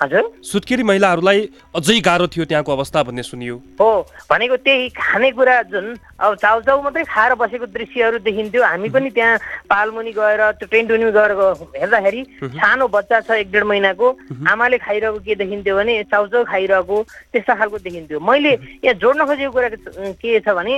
सुत्केरी 0.00 0.82
महिलाहरूलाई 0.82 1.40
अझै 1.76 2.00
गाह्रो 2.00 2.26
थियो 2.32 2.44
त्यहाँको 2.48 2.72
अवस्था 2.72 3.02
भन्ने 3.04 3.22
सुनियो। 3.22 3.56
हो 3.80 3.88
भनेको 4.30 4.56
त्यही 4.64 4.88
खानेकुरा 4.96 5.56
जुन 5.68 5.86
अब 6.16 6.34
चाउचाउ 6.40 6.82
मात्रै 6.82 7.04
खाएर 7.04 7.34
बसेको 7.36 7.66
दृश्यहरू 7.68 8.18
देखिन्थ्यो। 8.24 8.62
हामी 8.64 8.88
पनि 8.88 9.10
त्यहाँ 9.12 9.38
पालमुनि 9.68 10.12
गएर 10.16 10.40
त्यो 10.56 10.66
टेन्टुनी 10.72 11.10
गएर 11.12 11.32
हेर्दाखेरि 11.76 12.22
सानो 12.48 12.88
बच्चा 12.88 13.20
छ 13.20 13.30
एक 13.44 13.52
डेढ 13.52 13.64
महिनाको। 13.64 14.06
आमाले 14.48 14.78
खाइरहेको 14.78 15.18
के 15.20 15.34
देखिन्थ्यो 15.36 15.76
भने 15.76 15.92
चाउचाउ 16.08 16.44
खाइरहेको 16.48 16.96
त्यस्ता 17.32 17.54
खालको 17.60 17.78
देखिन्थ्यो। 17.84 18.20
मैले 18.20 18.52
यहाँ 18.84 18.96
जोड्न 18.96 19.20
खोजेको 19.28 19.52
कुरा 19.52 19.68
के- 19.68 20.40
छ 20.40 20.48
भने 20.48 20.74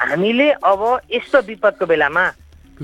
हामीले 0.00 0.50
अब 0.62 0.80
यस्तो 1.10 1.38
विपदको 1.50 1.86
बेलामा 1.86 2.24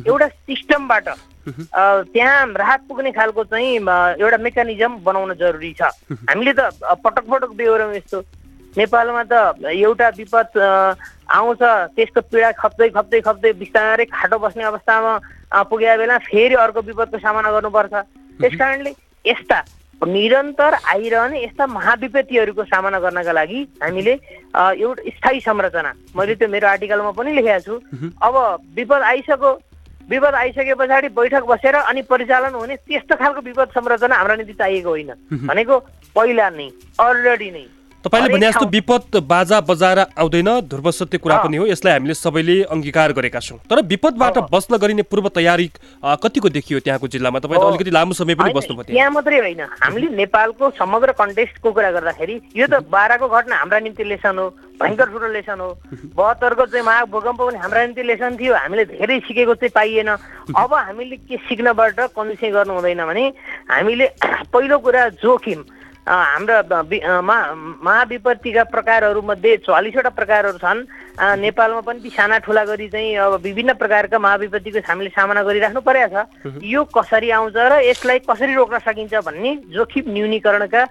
एउटा 0.06 0.26
सिस्टमबाट 0.28 1.06
त्यहाँ 1.46 2.46
राहत 2.56 2.80
पुग्ने 2.88 3.10
खालको 3.12 3.44
चाहिँ 3.44 3.76
एउटा 4.20 4.38
मेकानिजम 4.42 4.92
बनाउन 5.04 5.34
जरुरी 5.40 5.72
छ। 5.78 5.82
हामीले 6.28 6.52
त 6.52 6.70
पटक 7.04 7.24
पटक 7.30 7.50
बेहोऱ्यौँ 7.56 7.94
यस्तो। 7.94 8.20
नेपालमा 8.76 9.22
त 9.32 9.64
एउटा 9.64 10.08
विपद 10.18 10.46
आउँछ 11.28 11.62
त्यसको 11.96 12.20
पीडा 12.30 12.50
खप्दै 12.56 12.88
खप्दै 12.96 13.20
खप्दै 13.20 13.52
बिस्तारै 13.62 14.04
खाटो 14.06 14.38
बस्ने 14.38 14.64
अवस्थामा 14.64 15.12
अ, 15.52 15.62
पुगेका 15.64 15.96
बेला 15.96 16.18
फेरि 16.28 16.54
अर्को 16.54 16.80
विपदको 16.84 17.18
सामना 17.18 17.50
गर्नुपर्छ। 17.52 17.94
त्यस 18.40 18.54
कारणले 18.60 18.92
यस्ता 19.24 19.58
निरन्तर 20.00 20.72
आइरहने 20.94 21.42
यस्ता 21.42 21.66
महाविपत्तिहरूको 21.66 22.64
सामना 22.64 22.98
गर्नका 23.00 23.32
लागि 23.32 23.60
हामीले 23.82 24.12
एउटा 24.54 25.02
स्थायी 25.16 25.40
संरचना 25.42 25.92
मैले 26.14 26.34
त्यो 26.38 26.48
मेरो 26.48 26.66
आर्टिकलमा 26.68 27.10
पनि 27.18 27.32
लेखेको 27.34 27.60
छु। 27.66 27.74
अब 28.22 28.34
विपद 28.76 29.02
आइसक्यो 29.02 29.50
विपद 30.10 30.34
आइसके 30.34 30.74
पछाडि 30.74 31.08
बैठक 31.12 31.44
बसेर 31.44 31.74
अनि 31.76 32.02
परिचालन 32.02 32.54
हुने 32.54 32.76
त्यस्तो 32.76 33.14
खालको 33.16 33.40
विपद 33.40 33.68
संरचना 33.68 34.14
हाम्रा 34.16 34.34
निम्ति 34.36 34.52
चाहिएको 34.52 34.88
होइन। 34.88 35.10
भनेको 35.46 35.78
पहिला 36.16 36.48
नै 36.50 36.68
अलरेडी 37.00 37.50
नै। 37.50 37.64
तपाईँले 38.08 38.32
भने 38.32 38.46
जस्तो 38.48 38.66
विपद 38.66 39.16
बाजा 39.28 39.60
बजाएर 39.60 39.98
आउँदैन 40.16 40.48
ध्रुव 40.64 40.90
सत्य 40.90 41.18
कुरा। 41.18 41.36
पनि 41.44 41.56
हो 41.56 41.66
यसलाई 41.68 41.92
हामीले 41.92 42.14
सबैले 42.14 42.56
अङ्गीकार 42.72 43.12
गरेका 43.12 43.40
छौँ। 43.40 43.58
तर 43.68 43.82
विपदबाट। 43.84 44.38
बस्न 44.48 44.76
गरिने 44.76 45.02
पूर्व 45.04 45.28
तयारी 45.28 45.70
कतिको 46.24 46.48
देखियो 46.48 46.80
त्यहाँको 46.80 47.08
जिल्लामा? 47.08 47.38
तपाईँ 47.38 47.60
त 47.60 47.62
हो। 47.62 47.68
अलिकति 47.68 47.90
लामो 47.90 48.12
समय 48.16 48.34
पनि 48.34 48.52
बस्नुभयो 48.56 48.88
त्यहाँ 48.88 49.10
मात्रै 49.12 49.38
होइन। 49.38 49.60
हामीले 49.84 50.08
नेपालको 50.16 50.70
समग्र 50.80 51.12
कन्टेस्टको 51.20 51.68
कुरा 51.68 51.90
गर्दाखेरि 51.92 52.34
यो 52.56 52.66
त 52.66 52.80
बाह्रको 52.88 53.28
घटना 53.28 53.56
हाम्रा 53.56 53.78
निम्ति 53.84 54.04
लेसन 54.04 54.38
हो 54.38 54.46
भयङ्कर 54.80 55.06
ठुलो 55.12 55.28
लेसन 55.28 55.60
हो। 55.60 55.70
बहत्तरको 56.18 56.64
चाहिँ 56.72 56.86
महाभूकम्प 56.86 57.40
पनि 57.40 57.58
हाम्रा 57.58 57.80
निम्ति 57.86 58.02
लेसन 58.02 58.36
थियो 58.40 58.54
हामीले 58.54 58.84
धेरै 58.96 59.20
सिकेको 59.28 59.54
चाहिँ 59.60 59.74
पाइएन। 59.74 60.08
अब 60.62 60.74
हामीले 60.74 61.16
के 61.28 61.36
सिक्नबाट 61.48 62.00
कन्डिसन 62.16 62.50
गर्नु 62.56 62.72
हुँदैन 62.74 63.04
भने 63.06 63.24
हामीले 63.68 64.06
पहिलो 64.54 64.78
कुरा 64.78 65.08
जोखिम 65.20 65.60
हाम्रा 66.08 66.82
महाविपत्तिका 67.84 68.62
प्रकारहरूमध्ये 68.72 69.56
चालिसवटा 69.60 70.10
प्रकारहरू 70.16 70.58
छन्। 70.58 70.80
नेपालमा 71.36 71.80
पनि 71.84 72.00
ती 72.00 72.10
साना 72.10 72.38
ठुला 72.40 72.64
गरी 72.64 72.88
चाहिँ 72.88 73.16
अब 73.28 73.34
विभिन्न 73.44 73.72
प्रकारका 73.76 74.18
महाविपत्तिको 74.18 74.80
हामीले 74.88 75.10
सामना 75.12 75.42
गरिराख्नु 75.44 75.80
परेको 75.84 76.22
छ। 76.48 76.64
यो 76.64 76.84
कसरी 76.88 77.28
आउँछ 77.30 77.56
र 77.56 77.72
यसलाई 77.84 78.18
कसरी 78.24 78.54
रोक्न 78.54 78.78
सकिन्छ 78.88 79.14
भन्ने 79.20 79.52
जोखिम 79.68 80.04
न्यूनीकरणका 80.08 80.82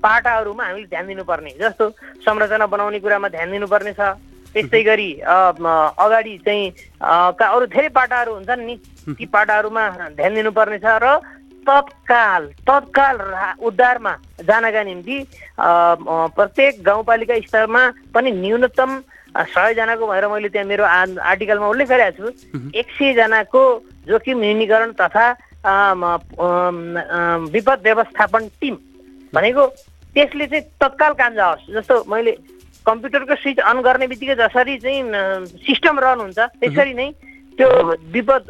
पाटाहरूमा 0.00 0.64
हामीले 0.64 0.86
ध्यान 0.88 1.06
दिनुपर्ने। 1.06 1.50
जस्तो 1.60 1.84
संरचना 2.24 2.66
बनाउने 2.66 2.98
कुरामा 3.04 3.28
ध्यान 3.28 3.50
दिनुपर्ने 3.50 3.92
छ। 3.92 4.16
त्यस्तै 4.54 4.82
गरी 4.86 5.10
अगाडि 5.20 6.34
चाहिँ 6.46 6.70
का 7.36 7.46
अरू 7.46 7.66
धेरै 7.66 7.88
पाटाहरू 7.90 8.32
हुन्छन् 8.34 8.66
नि। 8.66 8.74
ती 9.18 9.26
पाटाहरूमा 9.26 9.84
ध्यान 10.16 10.34
दिनुपर्ने 10.34 10.78
छ 10.78 10.86
र 11.02 11.18
तत्काल 11.66 12.42
तत्काल 12.68 13.16
उद्धारमा 13.66 14.12
जानका 14.48 14.82
निम्ति 14.84 15.16
प्रत्येक 15.60 16.82
गाउँपालिका 16.84 17.34
स्तरमा 17.46 17.82
पनि 18.14 18.30
न्यूनतम 18.32 18.90
सयजनाको 19.34 20.06
भएर 20.06 20.26
मैले 20.28 20.48
त्यहाँ 20.48 20.68
मेरो 20.68 20.84
आर्टिकलमा 20.84 21.68
उल्लेख 21.68 21.88
गरेको 21.88 22.30
छु। 22.30 22.58
एक 22.70 22.86
सयजनाको 22.98 23.62
जोखिम 24.08 24.38
न्यूनीकरण 24.40 24.92
तथा 25.00 25.26
विपद 27.50 27.78
व्यवस्थापन 27.84 28.48
टिम 28.60 28.74
भनेको 29.32 29.66
त्यसले 30.14 30.46
चाहिँ 30.46 30.64
तत्काल 30.80 31.12
काम 31.18 31.32
जाओस्। 31.34 31.66
जस्तो 31.74 31.94
मैले 32.06 32.32
कम्प्युटरको 32.86 33.34
स्विच 33.34 33.58
अन 33.64 33.80
गर्ने 33.82 34.06
बित्तिकै 34.06 34.34
जसरी 34.36 34.76
चाहिँ 34.78 35.02
सिस्टम 35.66 35.98
रन 35.98 36.20
हुन्छ 36.20 36.38
त्यसरी 36.38 36.94
नै 36.94 37.10
त्यो 37.58 37.68
विपद 38.14 38.42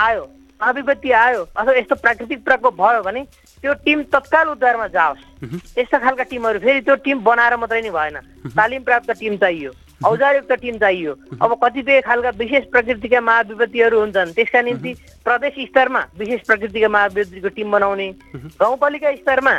आयो। 0.00 0.24
महाविपत्ति 0.60 1.10
आयो। 1.12 1.42
अथवा 1.56 1.72
यस्तो 1.76 1.94
प्राकृतिक 1.94 2.44
प्रकोप 2.44 2.74
भयो 2.74 3.02
भने 3.02 3.22
त्यो 3.62 3.72
टिम 3.84 4.02
तत्काल 4.12 4.48
उद्धारमा 4.48 4.86
जाओस्। 4.88 5.78
यस्ता 5.78 5.98
खालका 5.98 6.24
टिमहरू 6.24 6.58
फेरि 6.58 6.80
त्यो 6.80 6.94
टिम 7.04 7.20
बनाएर 7.24 7.56
मात्रै 7.56 7.80
नै 7.82 7.90
भएन। 7.90 8.16
तालिम 8.56 8.82
प्राप्त 8.82 9.10
टिम 9.20 9.36
चाहियो। 9.36 9.72
औजारयुक्त 9.96 10.52
टिम 10.60 10.76
चाहियो। 10.78 11.12
अब 11.40 11.50
कतिपय 11.56 12.00
खालका 12.04 12.30
विशेष 12.36 12.64
प्रकृतिका 12.68 13.20
महाविपत्तिहरू 13.20 14.00
हुन्छन्। 14.00 14.32
त्यसका 14.36 14.60
निम्ति 14.62 14.92
प्रदेश 15.24 15.54
स्तरमा 15.68 16.00
विशेष 16.18 16.40
प्रकृतिका 16.46 16.88
महाविपत्तिको 16.88 17.48
टिम 17.48 17.70
बनाउने 17.72 18.08
गाउँपालिका 18.60 19.14
स्तरमा 19.16 19.54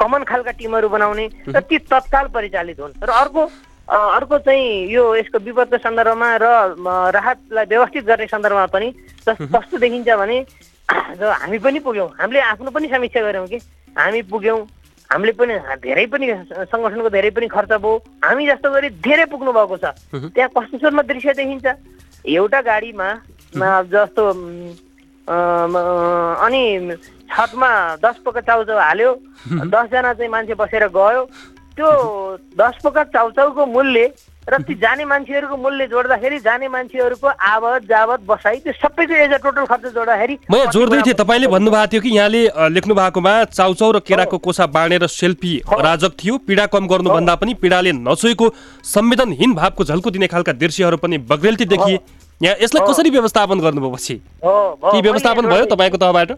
कमन 0.00 0.22
खालका 0.24 0.52
टिमहरू 0.56 0.88
बनाउने 0.88 1.26
र 1.48 1.60
ती 1.60 1.78
तत्काल 1.84 2.26
परिचालित 2.32 2.80
हुन्। 2.80 2.96
र 3.04 3.10
अर्को 3.12 3.44
अर्को 3.88 4.38
चाहिँ 4.38 4.90
यो 4.90 5.02
यसको 5.16 5.38
विपदको 5.38 5.78
सन्दर्भमा 5.78 6.28
र 6.42 6.46
राहतलाई 7.14 7.64
व्यवस्थित 7.70 8.04
गर्ने 8.04 8.26
सन्दर्भमा 8.26 8.66
पनि 8.74 8.88
कस्तो 9.28 9.78
देखिन्छ 9.78 10.08
भने 10.10 10.38
जो 11.18 11.30
हामी 11.30 11.58
पनि 11.58 11.78
पुग्यौँ 11.86 12.08
हामीले 12.18 12.40
आफ्नो 12.40 12.70
पनि 12.70 12.88
समीक्षा 12.88 13.20
गऱ्यौँ 13.22 13.46
कि 13.46 13.58
हामी 13.98 14.22
पुग्यौँ 14.30 14.58
हामीले 15.10 15.32
पनि 15.38 15.54
धेरै 15.86 16.06
पनि 16.10 16.26
सङ्गठनको 16.66 17.10
धेरै 17.14 17.30
पनि 17.30 17.46
खर्च 17.46 17.72
भयो 17.78 17.94
हामी 18.26 18.46
जस्तो 18.46 18.70
गरी 18.74 18.88
धेरै 19.06 19.24
पुग्नु 19.30 19.52
भएको 19.54 19.76
छ। 19.78 19.94
त्यहाँ 20.34 20.50
कस्तो 20.50 20.78
स्वरमा 20.78 21.02
दृश्य 21.06 21.32
देखिन्छ? 21.38 21.66
एउटा 22.26 22.60
गाडीमा 22.66 23.08
जस्तो 23.94 24.22
अनि 25.26 26.62
छतमा 27.30 27.70
दस 28.02 28.16
पोका 28.24 28.40
चाउचाउ 28.46 28.78
हाल्यो 28.78 29.10
दसजना 29.70 30.12
चाहिँ 30.14 30.30
मान्छे 30.30 30.54
बसेर 30.54 30.86
गयो 30.90 31.22
त्यो 31.76 31.90
दस 32.58 32.74
पोका 32.82 33.02
चाउचाउको 33.12 33.66
मूल्य 33.66 34.10
र 34.48 34.58
ती 34.62 34.74
जाने 34.78 35.04
मान्छेहरूको 35.04 35.56
मूल्य 35.58 35.86
जोड्दाखेरि 35.92 36.38
जाने 36.40 36.68
मान्छेहरूको 36.68 37.28
आवत 37.28 37.82
जावत 37.88 38.20
बसाइ 38.26 38.58
त्यो 38.64 38.72
सबैको 38.72 39.14
एज 39.14 39.32
अ 39.32 39.38
टोटल 39.44 39.64
खर्च 39.66 39.86
जोड्दाखेरि 39.94 40.38
म 40.50 40.56
यहाँ 40.56 40.72
जोड्दै 40.72 41.02
थिएँ 41.02 41.14
तपाईँले 41.20 41.46
भन्नुभएको 41.50 41.90
थियो 41.92 42.00
कि 42.00 42.10
यहाँले 42.16 42.42
लेख्नु 42.70 42.94
भएकोमा 42.94 43.32
चाउचाउ 43.50 43.90
र 43.92 44.00
केराको 44.06 44.38
कोसा 44.38 44.66
बाँडेर 44.70 45.06
सेल्फी 45.10 45.52
अराजक 45.68 46.12
थियो। 46.22 46.38
पीडा 46.46 46.66
कम 46.72 46.86
गर्नुभन्दा 46.86 47.34
पनि 47.42 47.54
पीडाले 47.58 47.92
नछोएको 47.92 48.46
संवेदनहीन 48.86 49.54
भावको 49.54 49.84
झल्को 49.84 50.10
दिने 50.10 50.26
खालका 50.30 50.52
दृश्यहरू 50.54 50.96
पनि 51.02 51.18
बग्रेल्ती 51.26 51.64
देखिए 51.66 51.98
यहाँ 52.40 52.56
यसलाई 52.62 52.86
कसरी 52.86 53.10
व्यवस्थापन 53.10 53.60
गर्नुभयो 53.60 53.90
पछि? 53.90 54.14
के 54.44 55.00
व्यवस्थापन 55.00 55.46
भयो 55.46 55.64
तपाईँको 55.66 55.98
तहबाट? 55.98 56.30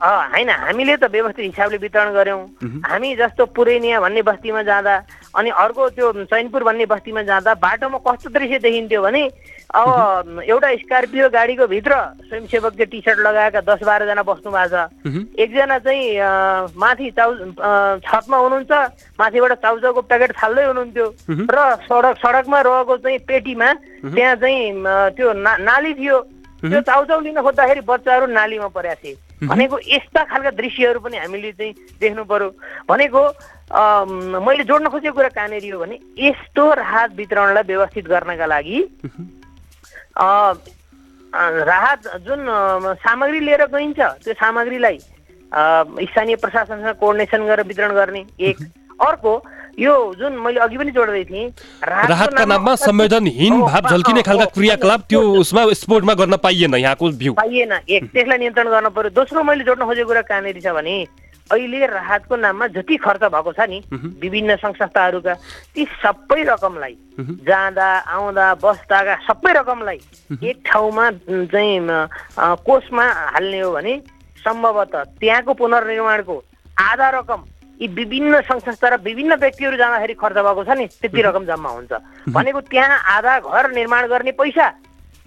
होइन 0.00 0.50
हामीले 0.50 0.96
त 0.96 1.04
व्यवस्थित 1.12 1.44
हिसाबले 1.44 1.76
वितरण 1.76 2.12
गऱ्यौँ। 2.14 2.40
हामी 2.88 3.14
जस्तो 3.16 3.44
पुरेनिया 3.52 4.00
भन्ने 4.00 4.22
बस्तीमा 4.24 4.62
जाँदा 4.64 4.94
अनि 5.36 5.50
अर्को 5.52 5.88
त्यो 5.92 6.12
चैनपुर 6.24 6.62
भन्ने 6.64 6.86
बस्तीमा 6.88 7.22
जाँदा 7.22 7.54
बाटोमा 7.60 7.98
कस्तो 8.00 8.30
दृश्य 8.32 8.58
देखिन्थ्यो 8.64 9.02
भने 9.02 9.22
अब 9.70 10.40
एउटा 10.40 10.68
स्कर्पियो 10.82 11.28
गाडीको 11.30 11.66
भित्र 11.68 11.92
स्वयंसेवकले 12.26 12.84
टी 12.90 13.00
सर्ट 13.06 13.18
लगाएका 13.20 13.60
दस 13.60 13.80
बाह्रजना 13.84 14.22
बस्नु 14.24 14.50
भएको 14.50 14.88
छ 15.04 15.38
एकजना 15.38 15.78
चाहिँ 15.84 16.72
माथि 16.80 17.10
चाउ 17.12 17.30
छतमा 18.00 18.36
हुनुहुन्छ 18.40 18.72
माथिबाट 19.20 19.52
चाउचाउको 19.62 20.00
प्याकेट 20.00 20.32
थाल्दै 20.32 20.64
हुनुहुन्थ्यो। 20.64 21.06
र 21.44 21.58
सडक 21.86 22.16
सडकमा 22.24 22.60
रहेको 22.66 22.96
चाहिँ 23.04 23.18
पेटीमा 23.28 23.72
त्यहाँ 24.16 24.36
चाहिँ 24.42 24.64
त्यो 25.16 25.32
ना 25.38 25.56
नाली 25.60 25.92
थियो। 25.94 26.18
त्यो 26.60 26.80
चाउचाउ 26.80 27.20
लिन 27.20 27.40
खोज्दाखेरि 27.40 27.80
बच्चाहरू 27.86 28.26
नालीमा 28.26 28.68
परेका 28.74 28.94
थिए। 29.04 29.16
भनेको 29.40 29.78
यस्ता 29.88 30.24
खालका 30.24 30.50
दृश्यहरू 30.52 31.00
पनि 31.00 31.16
हामीले 31.16 31.52
चाहिँ 31.52 31.72
देख्नु 32.00 32.24
पर्यो। 32.24 32.48
भनेको 32.88 33.22
मैले 34.44 34.64
जोड्न 34.64 34.88
खोजेको 34.92 35.14
कुरा 35.16 35.28
कहाँनिर 35.32 35.72
हो 35.72 35.78
भने 35.80 35.96
यस्तो 36.18 36.62
राहत 36.74 37.10
वितरणलाई 37.16 37.62
व्यवस्थित 37.66 38.04
गर्नका 38.08 38.46
लागि 38.46 38.78
अ, 40.16 40.26
राहत 41.32 42.00
जुन 42.26 42.40
सामग्री 43.00 43.40
लिएर 43.40 43.64
गइन्छ 43.70 44.00
त्यो 44.24 44.34
सामग्रीलाई 44.34 44.98
स्थानीय 46.10 46.36
प्रशासनसँग 46.42 46.94
कोअर्डिनेसन 47.00 47.46
गरेर 47.46 47.66
वितरण 47.66 47.92
गर्ने 47.94 48.24
एक। 48.48 48.58
अर्को 49.06 49.32
यो 49.78 49.94
जुन 50.18 50.32
मैले 50.44 50.60
अघि 50.60 50.76
पनि 50.78 50.90
जोड्दै 50.90 51.24
थिएँ 51.30 51.48
राहतको 51.84 52.46
नाममा 52.46 52.74
संवेदनहीन 52.84 53.60
भाव 53.60 53.88
झल्किने 53.90 54.22
खालका 54.22 54.44
क्रियाकलाप 54.56 55.00
त्यो 55.08 55.20
उसमा 55.40 55.62
स्पोर्टमा 55.80 56.14
गर्न 56.20 56.36
पाइएन 56.42 56.74
यहाँको 56.74 57.10
भ्यू। 57.20 57.32
पाइएन। 57.34 57.72
एक 57.88 58.04
त्यसलाई 58.12 58.38
नियन्त्रण 58.38 58.68
गर्न 58.70 58.88
पर्यो। 58.96 59.10
दोस्रो 59.14 59.42
मैले 59.42 59.64
जोड्न 59.64 59.84
खोजेको 59.86 60.08
कुरा 60.08 60.22
कहाँनिर 60.28 60.60
छ 60.60 60.74
भने 60.74 60.96
अहिले 61.50 61.86
राहतको 61.86 62.36
नाममा 62.36 62.66
जति 62.78 62.96
खर्च 63.02 63.22
भएको 63.34 63.52
छ 63.52 63.60
नि 63.70 63.78
विभिन्न 64.22 64.56
सङ्घ 64.62 64.74
संस्थाहरूका 64.76 65.34
ती 65.74 65.82
सबै 66.02 66.42
रकमलाई 66.46 66.94
जाँदा 67.42 67.88
आउँदा 68.06 68.46
बस्दाका 68.62 69.14
सबै 69.26 69.52
रकमलाई 69.58 69.98
एक 70.50 70.62
ठाउँमा 70.66 71.06
उम्, 71.08 71.46
चाहिँ 71.50 71.78
कोषमा 72.66 73.04
हाल्ने 73.34 73.60
हो 73.60 73.70
भने 73.72 73.94
सम्भवतः 74.44 75.02
त्यहाँको 75.20 75.52
पुनर्निर्माणको 75.54 76.36
आधा 76.80 77.08
रकम 77.18 77.40
यी 77.80 77.86
विभिन्न 77.88 78.40
सङ्घ 78.44 78.60
संस्था 78.60 78.88
र 78.88 78.96
विभिन्न 79.00 79.34
व्यक्तिहरू 79.40 79.76
जाँदाखेरि 79.76 80.14
खर्च 80.14 80.36
भएको 80.36 80.64
छ 80.64 80.70
नि 80.76 80.86
त्यति 81.00 81.22
रकम 81.22 81.44
जम्मा 81.48 81.70
हुन्छ। 81.70 81.92
भनेको 82.28 82.60
त्यहाँ 82.68 82.98
आधा 83.16 83.38
घर 83.40 83.70
निर्माण 83.72 84.06
गर्ने 84.12 84.32
पैसा 84.36 84.68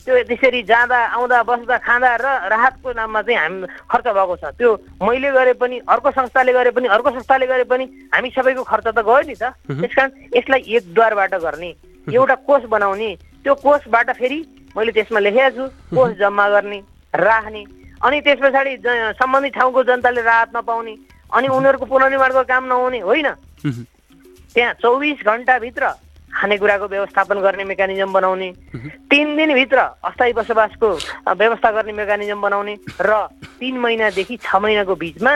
त्यो 0.05 0.23
त्यसरी 0.29 0.61
जाँदा 0.69 0.99
आउँदा 1.17 1.43
बस्दा 1.49 1.77
खाँदा 1.81 2.09
र 2.21 2.25
राहतको 2.53 2.91
नाममा 2.93 3.21
चाहिँ 3.23 3.39
हामी 3.39 3.67
खर्च 3.89 4.07
भएको 4.07 4.35
छ। 4.35 4.43
त्यो 4.59 4.69
मैले 5.01 5.31
गरे 5.31 5.53
पनि 5.57 5.79
अर्को 5.87 6.11
संस्थाले 6.11 6.53
गरे 6.53 6.71
पनि 6.77 6.87
अर्को 6.93 7.09
संस्थाले 7.17 7.47
गरे 7.47 7.63
पनि 7.65 7.85
हामी 8.13 8.29
सबैको 8.35 8.63
खर्च 8.63 8.87
त 8.87 8.99
गयो 9.01 9.21
नि 9.23 9.35
त। 9.39 9.43
त्यसकारण 9.71 10.11
यसलाई 10.37 10.61
एकद्वारबाट 10.77 11.33
गर्ने 11.41 11.71
एउटा 12.13 12.35
कोष 12.45 12.63
बनाउने 12.69 13.09
त्यो 13.41 13.53
कोषबाट 13.63 14.11
फेरि 14.19 14.39
मैले 14.75 14.91
त्यसमा 14.91 15.19
लेखेको 15.19 15.49
छु 15.55 15.95
कोष 15.95 16.11
जम्मा 16.19 16.49
गर्ने 16.49 16.79
राख्ने 17.15 17.63
अनि 18.03 18.21
त्यस 18.21 18.39
पछाडि 18.43 18.73
सम्बन्धित 19.17 19.53
ठाउँको 19.55 19.83
जनताले 19.87 20.21
राहत 20.21 20.49
नपाउने 20.55 20.95
अनि 21.33 21.47
उनीहरूको 21.49 21.85
पुनर्निर्माणको 21.85 22.43
काम 22.45 22.63
नहुने 22.65 22.99
होइन। 23.01 23.27
त्यहाँ 24.55 24.73
चौबिस 24.81 25.25
घन्टाभित्र 25.25 25.87
खानेकुराको 26.33 26.87
व्यवस्थापन 26.87 27.37
गर्ने 27.41 27.63
मेकानिजम 27.63 28.13
बनाउने। 28.13 28.49
तिन 29.09 29.35
दिनभित्र 29.37 29.77
अस्थायी 30.01 30.33
बसोबासको 30.33 30.89
व्यवस्था 31.29 31.71
गर्ने 31.71 31.93
मेकानिजम 31.93 32.41
बनाउने 32.41 32.73
र 33.01 33.11
तिन 33.59 33.77
महिनादेखि 33.77 34.37
छ 34.37 34.55
महिनाको 34.55 34.95
बिचमा 34.95 35.33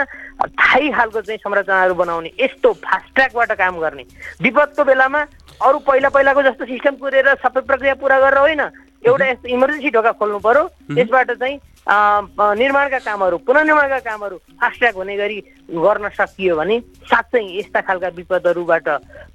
थाई 0.58 0.90
खालको 0.90 1.20
चाहिँ 1.20 1.38
संरचनाहरू 1.38 1.94
बनाउने 1.94 2.30
यस्तो 2.40 2.72
फास्ट 2.82 3.14
ट्र्याकबाट 3.14 3.52
काम 3.58 3.78
गर्ने। 3.78 4.04
विपदको 4.42 4.84
बेलामा 4.84 5.20
अरू 5.62 5.78
पहिला 5.86 6.08
पहिलाको 6.08 6.42
जस्तो 6.42 6.64
सिस्टम 6.66 6.94
कुरेर 6.98 7.34
सबै 7.42 7.60
प्रक्रिया 7.62 7.94
पुरा 8.02 8.18
गरेर 8.18 8.38
होइन 8.38 8.60
एउटा 9.06 9.26
यस्तो 9.26 9.48
इमर्जेन्सी 9.48 9.90
ढोका 9.90 10.12
खोल्नु 10.18 10.38
पर्यो। 10.38 10.62
त्यसबाट 10.94 11.30
चाहिँ 11.32 11.58
निर्माणका 11.88 12.98
कामहरू 12.98 13.36
पुनर्निर्माणका 13.48 13.98
कामहरू 14.04 14.36
फास्ट 14.60 14.78
ट्र्याक 14.78 14.94
हुने 14.94 15.16
गरी 15.16 15.38
गर्न 15.72 16.08
सकियो 16.16 16.56
भने 16.56 16.80
साँच्चै 17.08 17.40
यस्ता 17.58 17.80
खालका 17.80 18.08
विपदहरूबाट 18.16 18.88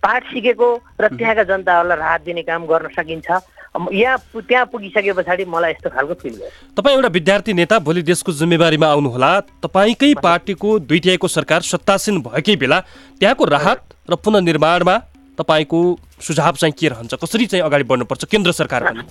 पाठ 0.03 0.21
सिकेको 0.33 0.69
र 1.01 1.07
त्यहाँका 1.17 1.43
जनताहरूलाई 1.43 1.97
राहत 1.97 2.21
दिने 2.25 2.41
काम 2.43 2.65
गर्न 2.65 2.87
सकिन्छ। 2.93 3.29
यहाँ 3.73 4.17
त्यहाँ 4.37 4.65
पुगिसके 4.69 5.11
पछाडि 5.17 5.45
मलाई 5.49 5.71
यस्तो 5.71 5.89
खालको 5.89 6.13
फिल 6.13 6.33
भयो। 6.37 6.49
तपाईँ 6.77 6.95
एउटा 6.95 7.09
विद्यार्थी 7.09 7.53
नेता 7.53 7.79
भोलि 7.81 8.01
देशको 8.05 8.31
जिम्मेवारीमा 8.31 8.87
आउनुहोला। 8.87 9.31
तपाईँकै 9.65 10.13
पार्टीको 10.21 10.69
दुई 10.85 11.17
सरकार 11.25 11.61
सत्तासीन 11.65 12.21
भएकै 12.21 12.55
बेला 12.61 12.79
त्यहाँको 13.17 13.45
राहत 13.45 13.79
र 14.09 14.15
पुनर्निर्माणमा 14.21 14.95
तपाईँको 15.37 15.79
सुझाव 16.21 16.55
चाहिँ 16.55 16.73
के 16.79 16.87
रहन्छ? 16.87 17.13
कसरी 17.13 17.45
चाहिँ 17.45 17.63
अगाडि 17.65 17.83
बढ्नुपर्छ? 17.83 18.23
केन्द्र 18.25 18.51
सरकार 18.51 18.83
पनि। 18.83 19.03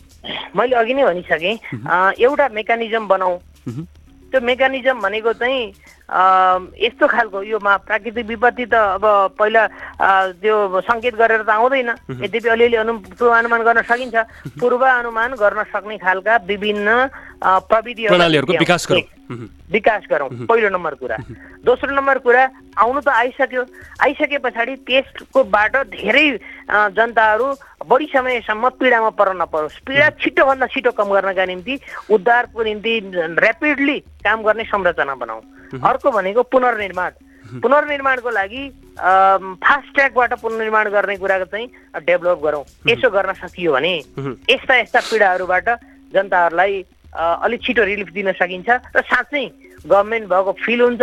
मैले 0.57 0.77
अघि 0.77 0.95
नै 0.95 1.05
भनिसकेँ। 1.05 1.55
एउटा 2.21 2.49
मेकानिजम 2.53 3.09
बनाऊ। 3.09 3.37
त्यो 4.31 4.41
मेकानिजम 4.41 5.01
भनेको 5.01 5.33
चाहिँ 5.33 5.61
यस्तो 6.13 7.07
खालको 7.09 7.43
यो 7.43 7.59
मा 7.59 7.77
प्राकृतिक 7.89 8.27
विपत्ति 8.27 8.65
त 8.69 8.75
अब 9.01 9.05
पहिला 9.41 9.63
त्यो 10.45 10.57
सङ्केत 10.85 11.15
गरेर 11.17 11.43
त 11.43 11.51
आउँदैन। 11.57 11.91
यद्यपि 12.21 12.49
अलिअलि 12.49 12.77
अनु 12.77 12.93
पूर्वानुमान 13.17 13.61
गर्न 13.65 13.81
सकिन्छ। 13.89 14.17
पूर्वानुमान 14.61 15.31
गर्न 15.41 15.61
सक्ने 15.73 15.97
खालका 16.05 16.37
विभिन्न 16.45 16.89
प्रविधिहरू 17.65 18.53
विकास। 18.61 18.87
विकास 19.73 20.03
गरौँ 20.11 20.29
पहिलो 20.45 20.69
नम्बर 20.69 20.95
कुरा। 21.01 21.17
दोस्रो 21.65 21.95
नम्बर 21.97 22.19
कुरा 22.21 22.43
आउनु 22.77 23.01
त 23.01 23.09
आइसक्यो। 23.09 23.63
आइसके 24.05 24.39
पछाडि 24.45 24.75
त्यसकोबाट 24.85 25.77
धेरै 25.89 26.29
जनताहरू 26.93 27.47
बढी 27.89 28.07
समयसम्म 28.13 28.69
पीडामा 28.77 29.11
पर्न 29.17 29.41
नपरोस्। 29.41 29.81
पीडा 29.89 30.09
छिटोभन्दा 30.21 30.67
छिटो 30.69 30.91
कम 30.93 31.09
गर्नका 31.17 31.45
निम्ति 31.49 31.75
उद्धारको 32.13 32.63
निम्ति 32.63 32.93
ऱ्यापिडली 33.41 33.99
काम 34.21 34.39
गर्ने 34.45 34.65
संरचना 34.69 35.15
बनाऊ। 35.17 35.41
अर्को 36.03 36.17
भनेको 36.19 36.43
पुनर्निर्माण। 36.51 37.11
पुनर्निर्माणको 37.63 38.31
लागि 38.31 38.63
फास्ट 39.63 39.95
ट्र्याकबाट 39.95 40.33
पुनर्निर्माण 40.43 40.89
गर्ने 40.91 41.17
कुराको 41.17 41.45
चाहिँ 41.47 41.67
डेभलप 42.03 42.39
गरौँ। 42.43 42.65
यसो 42.91 43.11
गर्न 43.11 43.33
सकियो 43.39 43.73
भने 43.73 43.95
यस्ता 44.51 44.75
यस्ता 44.83 45.01
पीडाहरूबाट 45.11 45.69
जनताहरूलाई 46.15 46.75
अलिक 47.15 47.63
छिटो 47.63 47.83
रिलिफ 47.85 48.11
दिन 48.11 48.33
सकिन्छ 48.35 48.69
र 48.97 49.01
साँच्चै 49.07 49.45
गभर्मेन्ट 49.87 50.27
भएको 50.27 50.53
फिल 50.59 50.81
हुन्छ 50.83 51.03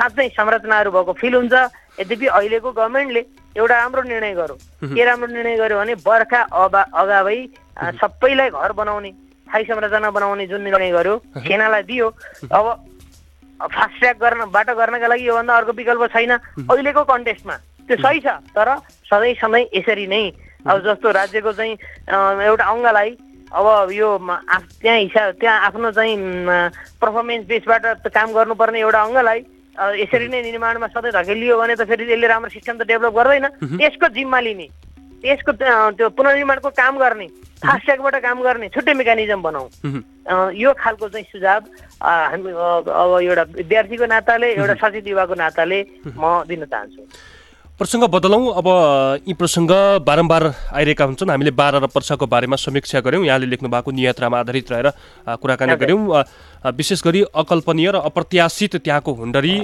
साँच्चै 0.00 0.28
संरचनाहरू 0.32 0.90
भएको 0.96 1.12
फिल 1.20 1.34
हुन्छ। 1.34 1.54
यद्यपि 2.00 2.26
अहिलेको 2.26 2.72
गभर्मेन्टले 2.72 3.22
एउटा 3.56 3.76
राम्रो 3.76 4.02
निर्णय 4.02 4.34
गर्यो। 4.40 4.56
के 4.96 5.04
राम्रो 5.04 5.28
निर्णय 5.32 5.56
गर्यो 5.56 5.76
भने 5.78 5.94
बर्खा 6.00 6.40
अबा 6.64 6.82
अगावै 6.92 7.38
सबैलाई 8.00 8.50
घर 8.50 8.72
बनाउने 8.80 9.10
स्थायी 9.12 9.64
संरचना 9.64 10.10
बनाउने 10.10 10.46
जुन 10.46 10.60
निर्णय 10.62 10.90
गर्यो 10.92 11.16
सेनालाई 11.40 11.82
दियो। 11.88 12.08
अब 12.52 12.64
फास्ट 13.62 13.98
ट्र्याक 13.98 14.16
गर्नबाट 14.20 14.68
गर्नका 14.76 15.06
लागि 15.06 15.26
योभन्दा 15.26 15.56
अर्को 15.56 15.72
विकल्प 15.72 16.04
छैन। 16.12 16.32
अहिलेको 16.68 17.02
कन्टेस्टमा 17.04 17.56
त्यो 17.88 17.96
सही 17.96 18.20
छ 18.20 18.28
तर 18.52 18.68
सधैँ 19.08 19.34
सधैँ 19.40 19.64
यसरी 19.74 20.06
नै। 20.06 20.24
अब 20.66 20.76
जस्तो 20.82 21.10
राज्यको 21.10 21.52
चाहिँ 21.52 21.74
एउटा 22.44 22.64
अङ्गलाई 22.64 23.10
अब 23.54 23.90
यो 23.94 24.08
त्यहाँ 24.18 24.98
हिसाब 24.98 25.34
त्यहाँ 25.40 25.60
आफ्नो 25.66 25.90
चाहिँ 25.94 26.16
पर्फर्मेन्स 27.00 27.46
बेसबाट 27.46 28.10
काम 28.10 28.32
गर्नुपर्ने 28.34 28.80
एउटा 28.80 29.00
अङ्गलाई 29.02 29.40
यसरी 30.02 30.28
नै 30.28 30.42
निर्माणमा 30.42 30.86
सधैँ 30.90 31.12
धकेलियो 31.14 31.58
भने 31.58 31.74
त 31.76 31.86
फेरि 31.86 32.04
यसले 32.10 32.26
राम्रो 32.26 32.50
सिस्टम 32.50 32.76
त 32.76 32.82
डेभलप 32.90 33.14
गर्दैन। 33.14 33.46
त्यसको 33.78 34.08
जिम्मा 34.10 34.40
लिने। 34.40 34.66
त्यसको 35.26 35.52
त- 35.52 35.98
त्यो 35.98 36.08
पुनर्निर्माणको 36.14 36.70
काम 36.70 36.94
गर्ने 37.02 37.26
फास्ट 37.66 37.84
ट्र्याकबाट 37.84 38.14
काम 38.22 38.38
गर्ने 38.46 38.68
छुट्टै 38.74 38.94
मेकानिजम 38.94 39.40
बनाऊ। 39.42 39.66
यो 40.54 40.70
खालको 40.78 41.08
चाहिँ 41.08 41.26
सुझाव 41.32 41.60
हामी 42.02 42.50
अब 42.54 43.18
एउटा 43.26 43.42
विद्यार्थीको 43.58 44.06
नाताले 44.06 44.48
एउटा 44.54 44.74
सचेत 44.82 45.06
युवाको 45.08 45.34
नाताले 45.34 45.78
म 46.16 46.44
दिन 46.48 46.64
चाहन्छु। 46.70 47.02
प्रसङ्ग 47.76 48.04
बदलौँ। 48.08 48.56
अब 48.56 48.68
यी 49.28 49.34
प्रसङ्ग 49.36 49.70
बारम्बार 50.08 50.42
आइरहेका 50.72 51.04
हुन्छन्। 51.04 51.30
हामीले 51.30 51.50
बाह्र 51.60 51.76
र 51.84 51.86
पर्साको 51.92 52.24
बारेमा 52.24 52.56
समीक्षा 52.56 53.00
गऱ्यौँ। 53.04 53.24
यहाँले 53.28 53.46
लेख्नु 53.52 53.68
भएको 53.68 53.90
नियत्रामा 53.92 54.36
आधारित 54.40 54.72
रहेर 54.72 54.88
कुराकानी। 55.42 55.76
गऱ्यौँ। 55.76 56.72
विशेष 56.72 57.00
गरी 57.04 57.20
अकल्पनीय 57.36 57.88
र 57.92 57.96
अप्रत्याशित 58.08 58.76
त्यहाँको 58.80 59.12
हुन्डरी 59.12 59.54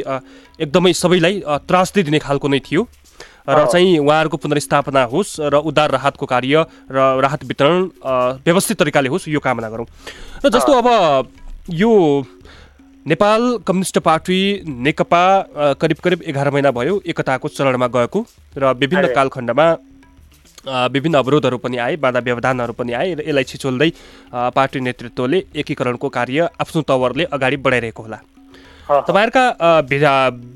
एकदमै 0.60 0.92
सबैलाई 0.92 1.40
अ, 1.40 1.56
त्रासदी 1.64 2.02
दिने 2.02 2.18
खालको 2.20 2.48
नै 2.52 2.60
थियो। 2.60 2.84
र 3.48 3.66
चाहिँ 3.66 3.98
उहाँहरूको 3.98 4.36
पुनर्स्थापना 4.36 5.02
होस् 5.12 5.40
र 5.42 5.54
उद्धार 5.64 5.90
राहतको 5.90 6.26
कार्य 6.26 6.64
र 6.90 6.98
राहत 7.22 7.44
वितरण 7.44 7.88
व्यवस्थित 8.44 8.78
तरिकाले 8.78 9.08
होस् 9.08 9.28
यो 9.28 9.40
कामना 9.40 9.68
गरौँ 9.70 9.86
र 10.44 10.48
जस्तो 10.48 10.72
अब 10.72 10.88
यो 11.72 11.92
नेपाल 13.06 13.42
कम्युनिस्ट 13.66 13.98
पार्टी 13.98 14.40
नेकपा 14.86 15.22
करिब 15.74 15.98
करिब 16.04 16.22
एघार 16.22 16.50
महिना 16.50 16.70
भयो 16.70 17.00
एकताको 17.02 17.48
चरणमा 17.50 17.86
गएको 17.90 18.20
र 18.56 18.72
विभिन्न। 18.78 19.14
कालखण्डमा 19.14 19.66
विभिन्न 20.88 21.18
अवरोधहरू 21.18 21.58
पनि 21.58 21.76
आए 21.76 21.96
बाधा 21.98 22.20
व्यवधानहरू 22.20 22.72
पनि 22.78 22.92
आए 22.92 23.14
र 23.14 23.20
यसलाई 23.26 23.44
छिचोल्दै 23.44 23.90
पार्टी 24.54 24.80
नेतृत्वले 24.80 25.42
एकीकरणको 25.60 26.08
कार्य 26.08 26.48
आफ्नो 26.62 26.82
तवरले 26.86 27.24
अगाडि 27.26 27.56
बढाइरहेको 27.58 28.02
होला। 28.02 28.18
तपाईँहरूका 28.88 29.44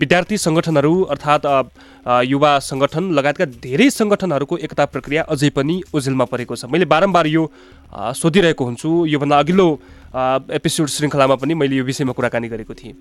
विद्यार्थी 0.01 0.37
सङ्गठनहरू 0.39 0.95
अर्थात् 1.15 1.47
युवा 2.27 2.53
सङ्गठन 2.61 3.05
लगायतका 3.19 3.45
धेरै 3.63 3.89
सङ्गठनहरूको 3.91 4.57
एकता 4.67 4.85
प्रक्रिया 4.95 5.23
अझै 5.31 5.51
पनि 5.55 5.77
ओझेलमा 5.95 6.25
परेको 6.33 6.55
छ। 6.57 6.65
मैले 6.67 6.85
बारम्बार 6.91 7.27
यो 7.27 7.43
सोधिरहेको 7.95 8.65
हुन्छु। 8.65 8.91
योभन्दा 9.15 9.39
अघिल्लो 9.39 9.69
एपिसोड 10.59 10.89
श्रृङ्खलामा 10.91 11.37
पनि 11.39 11.55
मैले 11.55 11.77
यो 11.77 11.85
विषयमा 11.85 12.13
कुराकानी 12.13 12.49
गरेको 12.49 12.75
थिएँ। 12.75 12.95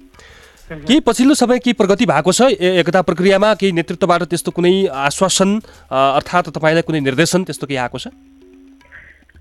केही 0.70 1.00
पछिल्लो 1.06 1.34
समय 1.34 1.60
केही 1.60 1.74
प्रगति 1.74 2.06
भएको 2.06 2.32
छ? 2.32 2.42
एकता 2.58 3.02
प्रक्रियामा 3.02 3.54
केही 3.62 3.72
नेतृत्वबाट 3.78 4.24
त्यस्तो 4.30 4.52
कुनै 4.52 4.74
आश्वासन 4.90 5.50
अर्थात् 5.90 6.50
तपाईँलाई 6.54 6.86
कुनै 6.86 7.00
निर्देशन 7.02 7.44
त्यस्तो 7.46 7.66
केही 7.68 7.82
आएको 7.82 7.98
छ? 7.98 8.08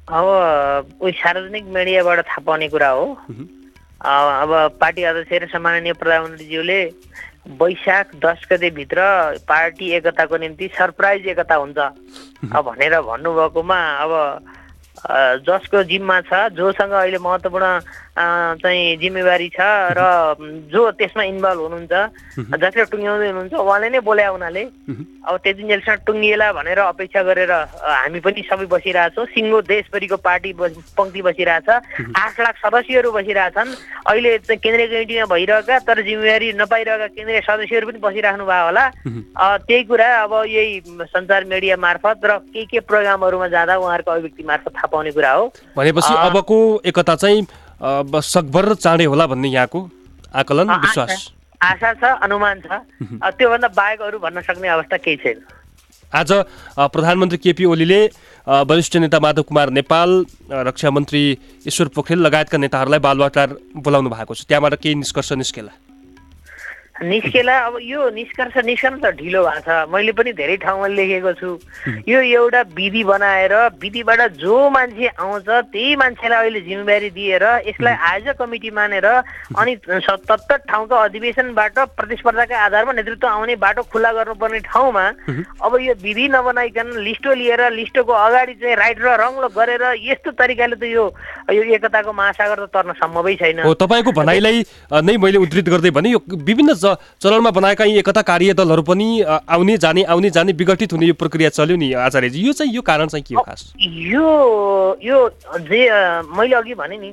अब 0.04 0.24
सार्वजनिक 1.12 1.64
मिडियाबाट 1.64 2.18
थाहा 2.28 2.40
पाउने 2.44 2.68
कुरा 2.68 2.88
हो। 2.88 3.04
अब 4.04 4.76
पार्टी 4.80 5.02
अध्यक्ष 5.02 5.32
र 5.32 5.46
सम्माननीय 5.48 5.92
प्रधानमन्त्रीज्यूले 5.96 6.80
वैशाख 7.56 8.14
दस 8.20 8.44
गतेभित्र 8.50 9.00
पार्टी 9.48 9.86
एकताको 9.96 10.36
निम्ति 10.36 10.68
सरप्राइज 10.76 11.26
एकता 11.32 11.54
हुन्छ। 11.54 11.78
भनेर 12.44 13.00
भन्नुभएकोमा 13.00 13.80
अब 14.04 14.12
जसको 15.48 15.82
जिम्मा 15.88 16.20
छ 16.28 16.32
जोसँग 16.52 16.92
अहिले 16.92 17.18
महत्त्वपूर्ण 17.18 17.68
चाहिँ 18.14 18.96
जिम्मेवारी 19.02 19.48
छ 19.50 19.60
र 19.98 20.02
जो 20.70 20.82
त्यसमा 20.98 21.22
इन्भल्भ 21.34 21.60
हुनुहुन्छ 21.60 21.94
जसले 22.62 22.84
टुङ्ग्याउँदै 22.94 23.26
हुनुहुन्छ 23.26 23.54
उहाँले 23.58 23.88
नै 23.90 24.00
बोल्या 24.06 24.28
हुनाले 24.30 24.62
अब 25.24 25.34
त्यति 25.42 25.62
जेलसम्म 25.66 25.98
टुङ्गिएला 26.06 26.46
भनेर 26.52 26.78
अपेक्षा 26.78 27.22
गरेर 27.26 27.50
हामी 27.50 28.20
पनि 28.20 28.42
सबै 28.44 28.66
बसिरहेछौँ। 28.70 29.24
सिङ्गो 29.34 29.58
देशभरिको 29.66 30.16
पार्टी 30.20 30.52
पङ्क्ति 30.94 31.22
बसिरहेछ। 31.26 31.68
आठ 32.14 32.34
लाख 32.44 32.54
सदस्यहरू 32.60 33.10
बसिरहेछन्। 33.10 33.70
अहिले 34.06 34.30
केन्द्रीय 34.62 34.86
कमिटीमा 34.86 35.26
भइरहेका 35.32 35.78
तर 35.88 36.02
जिम्मेवारी 36.04 36.52
नपाइरहेका 36.60 37.06
केन्द्रीय 37.16 37.40
सदस्यहरू 37.50 37.86
पनि 37.88 37.98
बसिराख्नु 38.04 38.44
भयो 38.44 38.64
होला। 38.68 38.84
त्यही 39.64 39.82
कुरा 39.90 40.08
अब 40.22 40.32
यही 40.44 40.72
सञ्चार 41.08 41.44
मिडिया 41.50 41.76
मार्फत 41.80 42.20
र 42.24 42.38
के 42.52 42.64
के 42.68 42.78
प्रोग्रामहरूमा 42.84 43.48
जाँदा 43.48 43.74
उहाँहरूको 43.80 44.10
अभिव्यक्ति 44.12 44.42
मार्फत 44.44 44.72
थाहा 44.76 44.86
पाउने 44.92 45.10
कुरा 45.16 45.32
हो। 45.32 45.44
भनेपछि 45.76 46.12
अबको 46.14 46.58
एकता 46.84 47.14
चाहिँ 47.16 47.46
सकभर 47.80 48.74
चाँडै 48.76 49.04
होला 49.04 49.26
भन्ने 49.26 49.48
यहाँको 49.48 49.88
आकलन 50.34 50.70
विश्वास? 50.80 51.32
आशा 51.60 51.92
छ 51.94 52.04
अनुमान 52.22 52.60
छ। 52.60 52.68
त्योभन्दा 53.34 53.68
बाहेक 53.70 54.00
अरू 54.02 54.18
भन्न 54.18 54.40
सक्ने 54.42 54.68
अवस्था 54.68 54.96
केही 54.96 55.16
छैन। 55.16 55.38
आज 56.12 56.30
प्रधानमन्त्री 56.78 57.38
केपी 57.38 57.64
ओलीले 57.64 58.00
वरिष्ठ 58.46 58.96
नेता 58.96 59.18
माधव 59.18 59.42
कुमार 59.42 59.70
नेपाल 59.70 60.10
रक्षा 60.50 60.90
मन्त्री 60.90 61.22
ईश्वर 61.66 61.88
पोखरेल 61.90 62.20
लगायतका 62.20 62.58
नेताहरूलाई 62.58 63.00
बालुवाटार 63.00 63.48
बोलाउनु 63.74 64.10
भएको 64.10 64.34
छ। 64.34 64.44
त्यहाँबाट 64.46 64.74
केही 64.78 64.94
निष्कर्ष 64.94 65.32
निस्केला। 65.32 65.72
निस्केला 67.02 67.58
अब 67.58 67.78
यो 67.82 68.10
निष्कर्ष 68.10 68.56
निस्कन 68.64 68.98
त 69.02 69.10
ढिलो 69.18 69.42
भएको 69.42 69.60
छ। 69.66 69.90
मैले 69.90 70.12
पनि 70.14 70.32
धेरै 70.32 70.56
ठाउँमा 70.62 70.86
लेखेको 70.94 71.32
छु। 71.34 71.58
यो 72.06 72.20
एउटा 72.22 72.60
विधि 72.70 73.02
बनाएर 73.04 73.54
विधिबाट 73.82 74.20
जो 74.38 74.54
मान्छे 74.70 75.06
आउँछ 75.18 75.48
त्यही 75.74 75.96
मान्छेलाई 75.96 76.38
अहिले 76.38 76.60
जिम्मेवारी 76.70 77.10
दिएर 77.10 77.44
यसलाई 77.66 77.94
आज 78.14 78.26
कमिटी 78.38 78.70
मानेर 78.70 79.06
अनि 79.58 79.74
सतहत्तर 79.90 80.56
ठाउँको 80.70 80.94
अधिवेशनबाट 80.94 81.78
प्रतिस्पर्धाका 81.98 82.62
आधारमा 82.62 82.92
नेतृत्व 82.94 83.26
आउने 83.26 83.56
बाटो 83.58 83.82
खुल्ला 83.90 84.12
गर्नुपर्ने 84.14 84.58
ठाउँमा 84.70 85.04
अब 85.66 85.72
यो 85.82 85.94
विधि 85.98 86.28
नबनाइकन 86.30 86.94
लिस्टो 87.02 87.34
लिएर 87.34 87.62
लिस्टोको 87.74 88.12
अगाडि 88.12 88.54
चाहिँ 88.54 88.76
राइट 88.76 88.98
र 89.02 89.18
रङ 89.18 89.32
गरेर 89.50 89.82
यस्तो 89.98 90.30
तरिकाले 90.38 90.76
त 90.78 90.86
यो 90.94 91.10
यो 91.50 91.62
एकताको 91.74 92.12
महासागर 92.12 92.64
त 92.64 92.70
तर्न 92.70 92.92
सम्भवै 93.02 93.34
छैन। 93.42 93.66
तपाईँको 93.82 94.12
भनाइलाई 94.14 94.62
नै 95.02 95.16
मैले 95.18 95.38
उद्धृत 95.42 95.68
गर्दै 95.68 95.90
भने 95.90 96.10
यो 96.14 96.22
विभिन्न 96.30 96.72
च- 96.84 96.96
चरणमा 97.22 97.50
बनाएका 97.50 97.84
यी 97.84 97.98
एकता 97.98 98.22
कार्यदलहरू 98.22 98.82
पनि 98.82 99.08
आउने 99.48 99.76
जाने 99.84 100.02
आउने 100.04 100.30
जाने 100.30 100.52
विघटित 100.52 100.92
हुने 100.92 101.06
यो 101.06 101.14
प्रक्रिया 101.14 101.48
चल्यो 101.48 101.76
नि 101.76 101.92
आचार्यजी। 102.06 102.40
यो 102.46 102.52
चाहिँ 102.52 102.72
यो 102.74 102.82
कारण 102.82 103.06
चाहिँ 103.08 103.24
के 103.28 103.34
हो 103.34 103.42
खास? 103.42 103.72
यो 103.80 104.28
यो 105.02 105.18
जे 105.68 105.80
मैले 106.36 106.56
अघि 106.56 106.74
भने 106.74 106.96
नि 106.98 107.10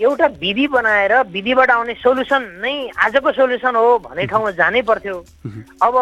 एउटा 0.00 0.26
विधि 0.42 0.66
बनाएर 0.74 1.12
विधिबाट 1.32 1.70
आउने 1.70 1.94
सोल्युसन 2.02 2.42
नै 2.62 2.74
आजको 2.98 3.32
सोल्युसन 3.32 3.76
हो 3.76 3.98
भन्ने 4.04 4.26
ठाउँमा 4.26 4.50
जानै 4.58 4.82
पर्थ्यो। 4.82 5.16
अब 5.82 5.94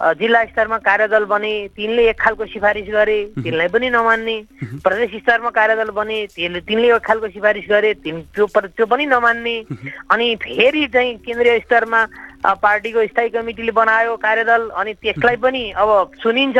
जिल्ला 0.00 0.44
स्तरमा 0.44 0.76
कार्यदल 0.78 1.24
बने 1.26 1.52
तिनले 1.76 2.08
एक 2.08 2.20
खालको 2.20 2.46
सिफारिस 2.46 2.86
गरे 2.86 3.18
तिनलाई 3.42 3.68
पनि 3.68 3.90
नमान्ने। 3.90 4.36
प्रदेश 4.84 5.10
स्तरमा 5.22 5.50
कार्यदल 5.50 5.90
बने 5.90 6.18
तिनले 6.36 6.60
तिनले 6.62 6.94
एक 6.94 7.02
खालको 7.02 7.28
सिफारिस 7.34 7.64
गरे 7.68 7.92
तिन 8.06 8.22
त्यो 8.34 8.46
त्यो 8.46 8.86
पनि 8.86 9.06
नमान्ने। 9.06 9.56
अनि 10.10 10.36
फेरि 10.38 10.86
चाहिँ 10.94 11.16
केन्द्रीय 11.26 11.58
स्तरमा 11.66 12.00
पार्टीको 12.44 13.06
स्थायी 13.06 13.28
कमिटीले 13.30 13.72
बनायो 13.72 14.16
कार्यदल 14.16 14.68
अनि 14.70 14.92
त्यसलाई 14.94 15.36
पनि 15.42 15.62
अब 15.76 16.10
सुनिन्छ 16.22 16.58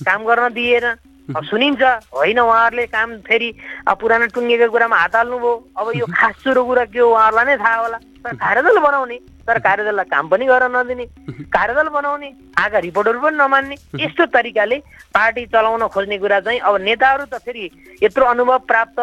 काम 0.00 0.24
गर्न 0.24 0.52
दिएन। 0.54 0.86
अब 1.28 1.44
सुनिन्छ 1.44 1.82
होइन 2.14 2.38
उहाँहरूले 2.38 2.86
काम 2.86 3.16
फेरि 3.26 3.48
पुरानो 3.98 4.26
टुङ्गेको 4.30 4.70
कुरामा 4.70 4.96
हात 4.96 5.14
हाल्नुभयो। 5.16 5.52
अब 5.74 5.86
यो 5.96 6.06
खास 6.06 6.34
सुरु 6.44 6.64
कुरा 6.64 6.84
के 6.86 6.98
हो 6.98 7.10
उहाँहरूलाई 7.10 7.44
नै 7.46 7.56
थाहा 7.58 7.76
होला। 7.76 7.98
तर 8.22 8.34
कार्यदल 8.36 8.78
बनाउने 8.78 9.18
तर 9.46 9.58
कार्यदललाई 9.58 10.04
काम 10.06 10.28
पनि 10.28 10.44
गर्न 10.46 10.76
नदिने 10.76 11.04
कार्यदल 11.50 11.88
बनाउने 11.90 12.28
आएका 12.58 12.78
रिपोर्टहरू 12.78 13.20
पनि 13.20 13.36
नमान्ने 13.36 13.76
यस्तो 14.02 14.26
तरिकाले 14.30 14.78
पार्टी 15.14 15.46
चलाउन 15.50 15.86
खोज्ने 15.90 16.18
कुरा 16.18 16.40
चाहिँ 16.46 16.60
अब 16.62 16.74
नेताहरू 16.82 17.24
त 17.26 17.42
फेरि 17.42 17.70
यत्रो 18.02 18.24
अनुभव 18.26 18.58
प्राप्त 18.70 18.98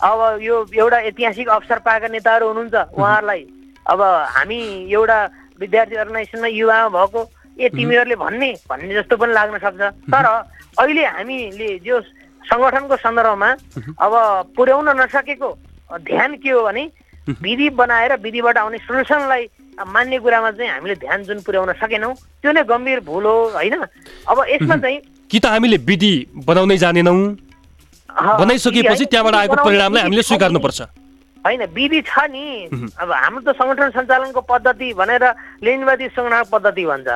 अब 0.00 0.38
यो 0.40 0.56
एउटा 0.74 0.98
ऐतिहासिक 1.12 1.48
अवसर 1.48 1.78
पाएका 1.84 2.08
नेताहरू 2.08 2.48
हुनुहुन्छ। 2.48 2.74
उहाँहरूलाई 2.92 3.42
अब 3.86 4.00
हामी 4.36 4.60
एउटा 4.92 5.18
विद्यार्थी 5.60 5.96
अर्गनाइजेसनमा 5.96 6.48
युवामा 6.48 6.88
भएको 6.96 7.20
ए 7.58 7.68
तिमीहरूले 7.76 8.16
भन्ने 8.16 8.50
भन्ने 8.68 8.94
जस्तो 8.94 9.16
पनि 9.16 9.32
लाग्न 9.32 9.58
सक्छ। 9.58 9.80
तर 10.12 10.26
अहिले 10.78 11.04
हामीले 11.06 11.68
जो 11.86 12.00
सङ्गठनको 12.42 12.96
सन्दर्भमा 12.96 13.50
अब 13.96 14.12
पुर्याउन 14.56 14.88
नसकेको 15.00 15.50
ध्यान 16.06 16.36
के 16.42 16.50
हो 16.50 16.62
भने 16.62 16.84
विधि 17.42 17.68
बनाएर 17.80 18.12
विधिबाट 18.22 18.56
आउने 18.58 18.78
सोल्युसनलाई 18.86 19.42
मान्ने 19.76 20.18
कुरामा 20.18 20.50
चाहिँ 20.50 20.70
हामीले 20.70 20.94
ध्यान 21.04 21.22
जुन 21.24 21.40
पुर्याउन 21.46 21.72
सकेनौँ 21.80 22.14
त्यो 22.42 22.52
नै 22.52 22.62
गम्भीर 22.64 23.00
भुल 23.08 23.24
हो 23.24 23.36
होइन? 23.56 23.74
अब 24.28 24.38
यसमा 24.48 24.76
चाहिँ 24.76 25.00
कि 25.30 25.38
त 25.40 25.46
हामीले 25.46 25.76
विधि 25.88 26.12
बनाउनै 26.46 26.76
जानेनौँ? 26.78 27.18
बनाइसकेपछि 28.40 29.04
त्यहाँबाट 29.04 29.34
आएको 29.34 29.56
परिणामलाई 29.64 30.02
हामीले। 30.02 30.22
स्वीकार्नुपर्छ। 30.22 30.80
होइन 31.46 31.62
विधि 31.70 32.00
छ 32.02 32.26
नि। 32.26 32.44
अब 32.98 33.10
हाम्रो 33.12 33.42
त 33.46 33.54
सङ्गठन 33.54 33.90
सञ्चालनको 33.94 34.40
पद्धति 34.50 34.88
भनेर 34.98 35.24
लेनवादी 35.62 36.06
सङ्गठन 36.10 36.42
पद्धति 36.52 36.84
भन्छ। 36.86 37.08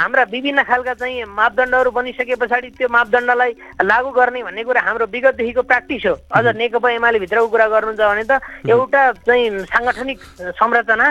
हाम्रा 0.00 0.22
विभिन्न 0.32 0.62
खालका 0.64 0.94
चाहिँ 0.96 1.24
मापदण्डहरू 1.28 1.90
बनिसके 1.92 2.34
पछाडि 2.40 2.68
त्यो 2.80 2.88
मापदण्डलाई 2.88 3.52
लागू 3.84 4.10
गर्ने 4.16 4.42
भन्ने 4.42 4.62
कुरा 4.64 4.80
हाम्रो 4.80 5.06
विगतदेखिको 5.12 5.62
प्र्याक्टिस 5.62 6.06
हो। 6.06 6.14
अझ 6.32 6.46
नेकपा 6.56 6.88
एमाले 6.90 7.18
भित्रको 7.20 7.48
कुरा 7.52 7.66
गर्नुहुन्छ 7.68 8.00
भने 8.00 8.24
त 8.24 8.40
एउटा 8.72 9.02
चाहिँ 9.28 9.68
साङ्गठनिक 9.68 10.18
संरचना 10.56 11.06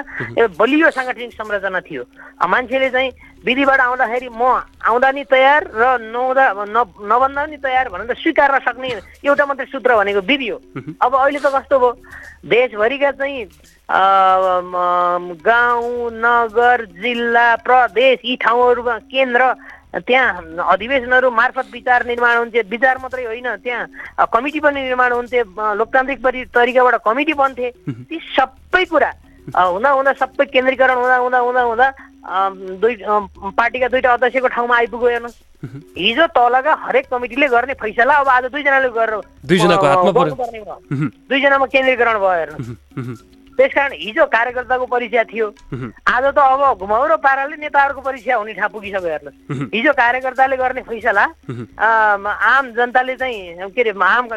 बलियो 0.58 0.90
साङ्गठनिक 0.90 1.32
संरचना 1.34 1.80
थियो। 1.86 2.04
मान्छेले 2.42 2.90
चाहिँ 2.90 3.12
विधिबाट 3.44 3.80
आउँदाखेरि 3.80 4.30
म 4.32 4.44
आउँदा 4.80 5.10
नि 5.12 5.24
तयार 5.28 5.62
र 5.76 5.84
नआउँदा 6.00 6.46
न 6.64 6.78
नभन्दा 7.04 7.42
पनि 7.44 7.58
तयार 7.60 7.90
भनेर 7.92 8.16
स्वीकार्न 8.16 8.60
सक्ने 8.64 8.90
एउटा 9.22 9.46
मात्रै 9.46 9.66
सूत्र 9.68 9.96
भनेको 9.96 10.22
विधि 10.24 10.48
हो। 10.48 10.58
अब 11.04 11.12
अहिले 11.16 11.40
त 11.40 11.48
कस्तो 11.52 11.76
भयो? 11.80 11.92
देशभरिका 12.48 13.12
चाहिँ 13.20 13.44
गाउँ 15.44 16.10
नगर 16.16 16.86
जिल्ला 17.04 17.48
प्रदेश 17.68 18.20
यी 18.26 18.36
ठाउँहरूमा 18.40 18.98
केन्द्र 19.12 19.44
त्यहाँ 20.08 20.64
अधिवेशनहरू 20.74 21.30
मार्फत 21.30 21.68
विचार 21.72 22.06
निर्माण 22.06 22.38
हुन्थे। 22.38 22.62
विचार 22.66 22.98
मात्रै 22.98 23.26
होइन 23.26 23.48
त्यहाँ 23.60 24.26
कमिटी 24.26 24.60
पनि 24.60 24.82
निर्माण 24.82 25.12
हुन्थे। 25.14 25.42
लोकतान्त्रिक 25.78 26.20
परि 26.24 26.40
तरिकाबाट 26.50 26.96
कमिटी 27.06 27.34
बन्थे। 27.34 27.70
ती 28.10 28.18
सबै 28.34 28.84
कुरा 28.90 29.12
हुँदा 29.54 29.90
हुँदा 29.92 30.12
सबै 30.18 30.46
केन्द्रीकरण 30.50 30.98
हुँदा 30.98 31.18
हुँदा 31.18 31.40
हुँदा 31.40 31.62
हुँदा 31.62 31.88
दुई 32.24 32.96
पार्टीका 33.52 33.88
दुईटा 33.88 34.14
अध्यक्षको 34.14 34.48
ठाउँमा 34.48 34.76
आइपुग्यो 34.78 35.10
हेर्नुहोस् 35.10 35.40
हिजो 35.98 36.26
तलका 36.36 36.74
हरेक 36.82 37.06
कमिटीले 37.12 37.48
गर्ने 37.48 37.74
फैसला 37.76 38.14
अब 38.16 38.28
आज 38.28 38.46
दुईजनाले 38.52 38.90
गरेर। 38.96 39.20
दुईजनामा 41.30 41.66
केन्द्रीकरण 41.66 42.18
भयो 42.20 42.32
हेर्नुहोस् 42.32 43.22
त्यसकारण 43.58 43.92
हिजो 43.94 44.26
कार्यकर्ताको 44.34 44.86
परिचय 44.90 45.24
थियो। 45.30 45.48
आज 46.10 46.24
त 46.34 46.38
अब 46.42 46.80
घुमाउरो 46.80 47.18
पाराले 47.22 47.56
नेताहरूको 47.62 48.02
परिचय 48.02 48.34
हुने 48.34 48.54
ठाउँ 48.58 48.72
पुगिसक्यो 48.72 49.10
हेर्नुहोस् 49.10 49.70
हिजो 49.76 49.92
कार्यकर्ताले 49.94 50.58
गर्ने 50.58 50.82
फैसला 50.90 51.24
आम 51.78 52.72
जनताले 52.74 53.16
चाहिँ 53.16 53.70
के 53.70 53.82
अरे 53.82 53.94
आम 53.94 54.28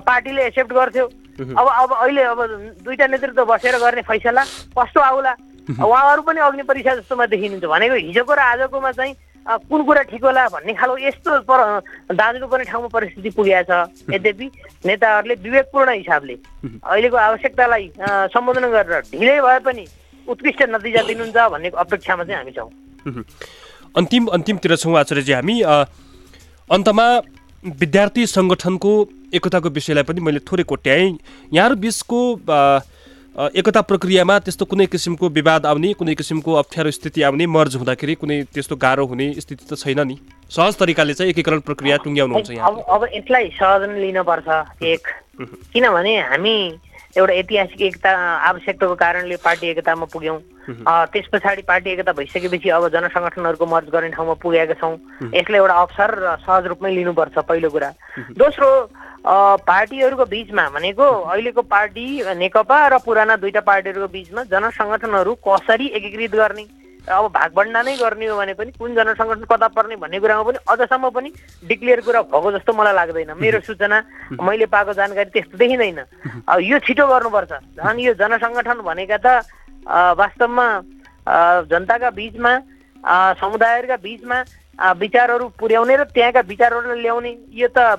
पार्टीले 0.00 0.42
एक्सेप्ट 0.46 0.72
गर्थ्यो। 0.72 1.06
अब 1.38 1.66
अब 1.68 1.92
अहिले 1.92 2.22
अब 2.22 2.38
दुईटा 2.84 3.06
नेतृत्व 3.06 3.44
बसेर 3.44 3.76
गर्ने 3.78 4.02
फैसला 4.02 4.42
कस्तो 4.74 5.00
आउला? 5.00 5.34
उहाँहरू 5.70 6.22
पनि 6.22 6.40
अग्नि 6.40 6.62
परीक्षा 6.62 6.94
जस्तोमा 6.96 7.26
देखिनुहुन्छ 7.26 7.64
भनेको 7.64 7.94
हिजोको 7.94 8.34
र 8.34 8.40
आजकोमा 8.40 8.92
चाहिँ 8.92 9.14
कुन 9.42 9.82
कुरा 9.82 10.02
ठिक 10.10 10.22
होला 10.24 10.46
भन्ने 10.48 10.72
खालको 10.74 10.98
यस्तो 11.02 11.30
पर 11.46 11.60
पर्ने 12.46 12.64
ठाउँमा 12.64 12.88
परिस्थिति 12.88 13.30
पुगेको 13.30 13.62
छ। 13.66 14.14
यद्यपि 14.14 14.46
नेताहरूले 14.86 15.34
विवेकपूर्ण 15.34 15.90
हिसाबले 15.98 16.34
अहिलेको 16.62 17.16
आवश्यकतालाई 17.16 17.86
सम्बोधन 18.30 18.66
गरेर 18.70 19.02
ढिलै 19.10 19.40
भए 19.42 19.58
पनि 19.66 19.84
उत्कृष्ट 20.28 20.62
नतिजा 20.70 21.02
दिनुहुन्छ 21.02 21.38
भन्ने 21.52 21.68
अपेक्षामा 21.74 22.24
चाहिँ 22.24 22.38
हामी 22.38 22.52
छौँ। 22.54 22.70
अन्तिम 23.98 24.26
अन्तिमतिर 24.30 24.76
छौँ 24.76 24.94
आचार्यजी 24.98 25.32
हामी। 25.32 25.56
अन्तमा 26.70 27.06
विद्यार्थी 27.64 28.26
सङ्गठनको 28.26 28.92
एकताको 29.34 29.68
विषयलाई 29.74 30.04
पनि 30.06 30.20
मैले 30.22 30.40
थोरै 30.46 30.64
कोट्याएँ। 30.70 31.18
यहाँहरू 31.52 31.76
बिचको 31.82 32.20
एकता 33.32 33.80
प्रक्रियामा 33.80 34.38
त्यस्तो 34.38 34.64
कुनै 34.68 34.86
किसिमको 34.92 35.28
विवाद 35.32 35.66
आउने 35.66 35.92
कुनै 35.96 36.14
किसिमको 36.14 36.52
अप्ठ्यारो 36.54 36.90
स्थिति 36.90 37.22
आउने 37.24 37.46
मर्ज 37.48 37.76
हुँदाखेरि 37.76 38.14
कुनै 38.14 38.36
त्यस्तो 38.52 38.76
गाह्रो 38.76 39.06
हुने 39.08 39.32
स्थिति 39.40 39.64
त 39.64 39.78
छैन 39.80 40.00
नि। 40.04 40.16
सहज 40.52 40.76
तरिकाले 40.76 41.14
चाहिँ 41.14 41.32
एकीकरण 41.32 41.60
प्रक्रिया 41.64 41.96
टुङ्ग्याउनुहुन्छ 42.04 42.50
यहाँ। 42.50 42.84
अब 42.92 43.08
यसलाई 43.08 43.48
सहज 43.56 43.88
लिनुपर्छ 43.88 44.48
एक। 44.84 45.08
किनभने 45.72 46.14
हामी 46.28 46.56
एउटा 47.16 47.32
ऐतिहासिक 47.32 47.80
एकता 47.82 48.10
आवश्यकताको 48.48 48.94
कारणले 48.94 49.36
पार्टी 49.44 49.66
एकतामा 49.68 50.06
पुग्यौँ। 50.12 50.38
त्यस 51.12 51.26
पछाडि 51.32 51.62
पार्टी 51.68 51.90
एकता 51.90 52.12
भइसकेपछि 52.12 52.68
अब 52.72 52.88
जनसङ्गठनहरूको 52.88 53.66
मर्ज 53.66 53.88
गर्ने 53.92 54.10
ठाउँमा 54.16 54.34
पुगेका 54.42 54.74
छौँ। 54.80 54.96
यसलाई 55.34 55.60
एउटा 55.60 55.74
अवसर 55.74 56.08
र 56.18 56.36
सहज 56.40 56.66
रूपमै 56.72 56.90
लिनुपर्छ 56.94 57.38
पहिलो 57.44 57.70
कुरा। 57.70 57.90
दोस्रो 58.40 58.68
पार्टीहरूको 59.22 60.24
बिचमा 60.26 60.68
भनेको 60.74 61.04
अहिलेको 61.04 61.62
पार्टी 61.62 62.06
नेकपा 62.42 62.78
र 62.88 62.98
पुराना 63.04 63.36
दुईटा 63.38 63.60
पार्टीहरूको 63.60 64.08
बिचमा 64.12 64.42
जनसङ्गठनहरू 64.50 65.32
कसरी 65.46 65.86
एकीकृत 65.98 66.32
गर्ने? 66.32 66.64
अब 67.02 67.26
भागभन्डा 67.34 67.82
नै 67.82 67.96
गर्ने 67.98 68.26
हो 68.26 68.36
भने 68.38 68.54
पनि 68.54 68.70
कुन 68.78 68.94
जनसङ्गठन 68.94 69.44
कता 69.50 69.68
पर्ने 69.74 69.96
भन्ने 69.98 70.18
कुरामा 70.22 70.42
पनि 70.46 70.58
अझसम्म 70.70 71.10
पनि 71.10 71.30
डिक्लेयर 71.66 72.00
कुरा 72.06 72.20
भएको 72.30 72.52
जस्तो 72.52 72.72
मलाई 72.72 72.94
लाग्दैन। 72.94 73.32
मेरो 73.42 73.60
सूचना 73.66 73.98
मैले 74.38 74.66
पाएको 74.70 74.92
जानकारी 74.94 75.30
त्यस्तो 75.34 75.58
देखिँदैन। 75.58 75.98
अब 76.46 76.58
यो 76.62 76.78
छिटो 76.86 77.06
गर्नुपर्छ। 77.06 77.52
झन् 77.74 78.00
यो 78.06 78.14
जनसङ्गठन 78.22 78.78
भनेका 78.86 79.18
त 79.18 79.26
वास्तवमा 80.14 80.66
जनताका 81.66 82.10
बिचमा 82.10 82.52
समुदायहरूका 83.42 83.96
बिचमा 83.98 84.38
विचारहरू 84.94 85.46
पुर्याउने 85.58 85.96
र 85.96 86.02
त्यहाँका 86.14 86.40
विचारहरूलाई 86.46 87.00
ल्याउने। 87.02 87.32
यो 87.50 87.68
त 87.74 87.98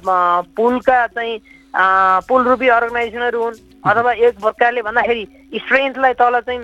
पुलका 0.55 0.97
चाहिँ 1.11 1.35
पुल 2.27 2.41
रूपी 2.47 2.67
अर्गनाइजेसनहरू 2.71 3.39
हुन्। 3.43 3.61
अथवा 3.83 4.11
एक 4.15 4.39
प्रकारले 4.39 4.81
भन्दाखेरि 4.81 5.23
स्ट्रेन्थलाई 5.55 6.13
तल 6.13 6.39
चाहिँ 6.41 6.59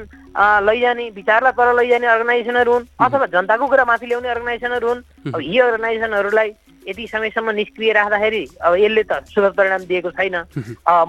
लैजाने 0.65 1.09
विचारलाई 1.15 1.51
तल 1.57 1.75
लैजाने 1.79 2.07
अर्गनाइजेसनहरू 2.07 2.73
हुन् 2.73 2.85
अथवा 2.99 3.25
जनताको 3.33 3.67
कुरा 3.67 3.85
माथि 3.85 4.05
ल्याउने 4.07 4.29
अर्गनाइजेसनहरू 4.29 4.87
हुन्। 4.87 5.03
अब 5.33 5.39
यी 5.41 5.59
अर्गनाइजेसनहरूलाई 5.59 6.49
यति 6.87 7.07
समयसम्म 7.07 7.49
निष्क्रिय 7.55 7.93
राख्दाखेरि 7.93 8.43
अब 8.65 8.75
यसले 8.75 9.03
त 9.03 9.23
सुखद 9.29 9.53
परिणाम 9.57 9.81
दिएको 9.85 10.11
छैन। 10.11 10.35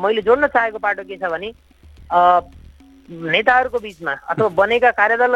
मैले 0.01 0.23
जोड्न 0.23 0.47
चाहेको 0.49 0.79
पाटो 0.79 1.03
के 1.05 1.17
छ 1.17 1.31
भने 1.31 1.53
नेताहरूको 3.11 3.79
बिचमा 3.79 4.13
अथवा 4.31 4.49
बनेका 4.55 4.91
कार्यदल 4.95 5.33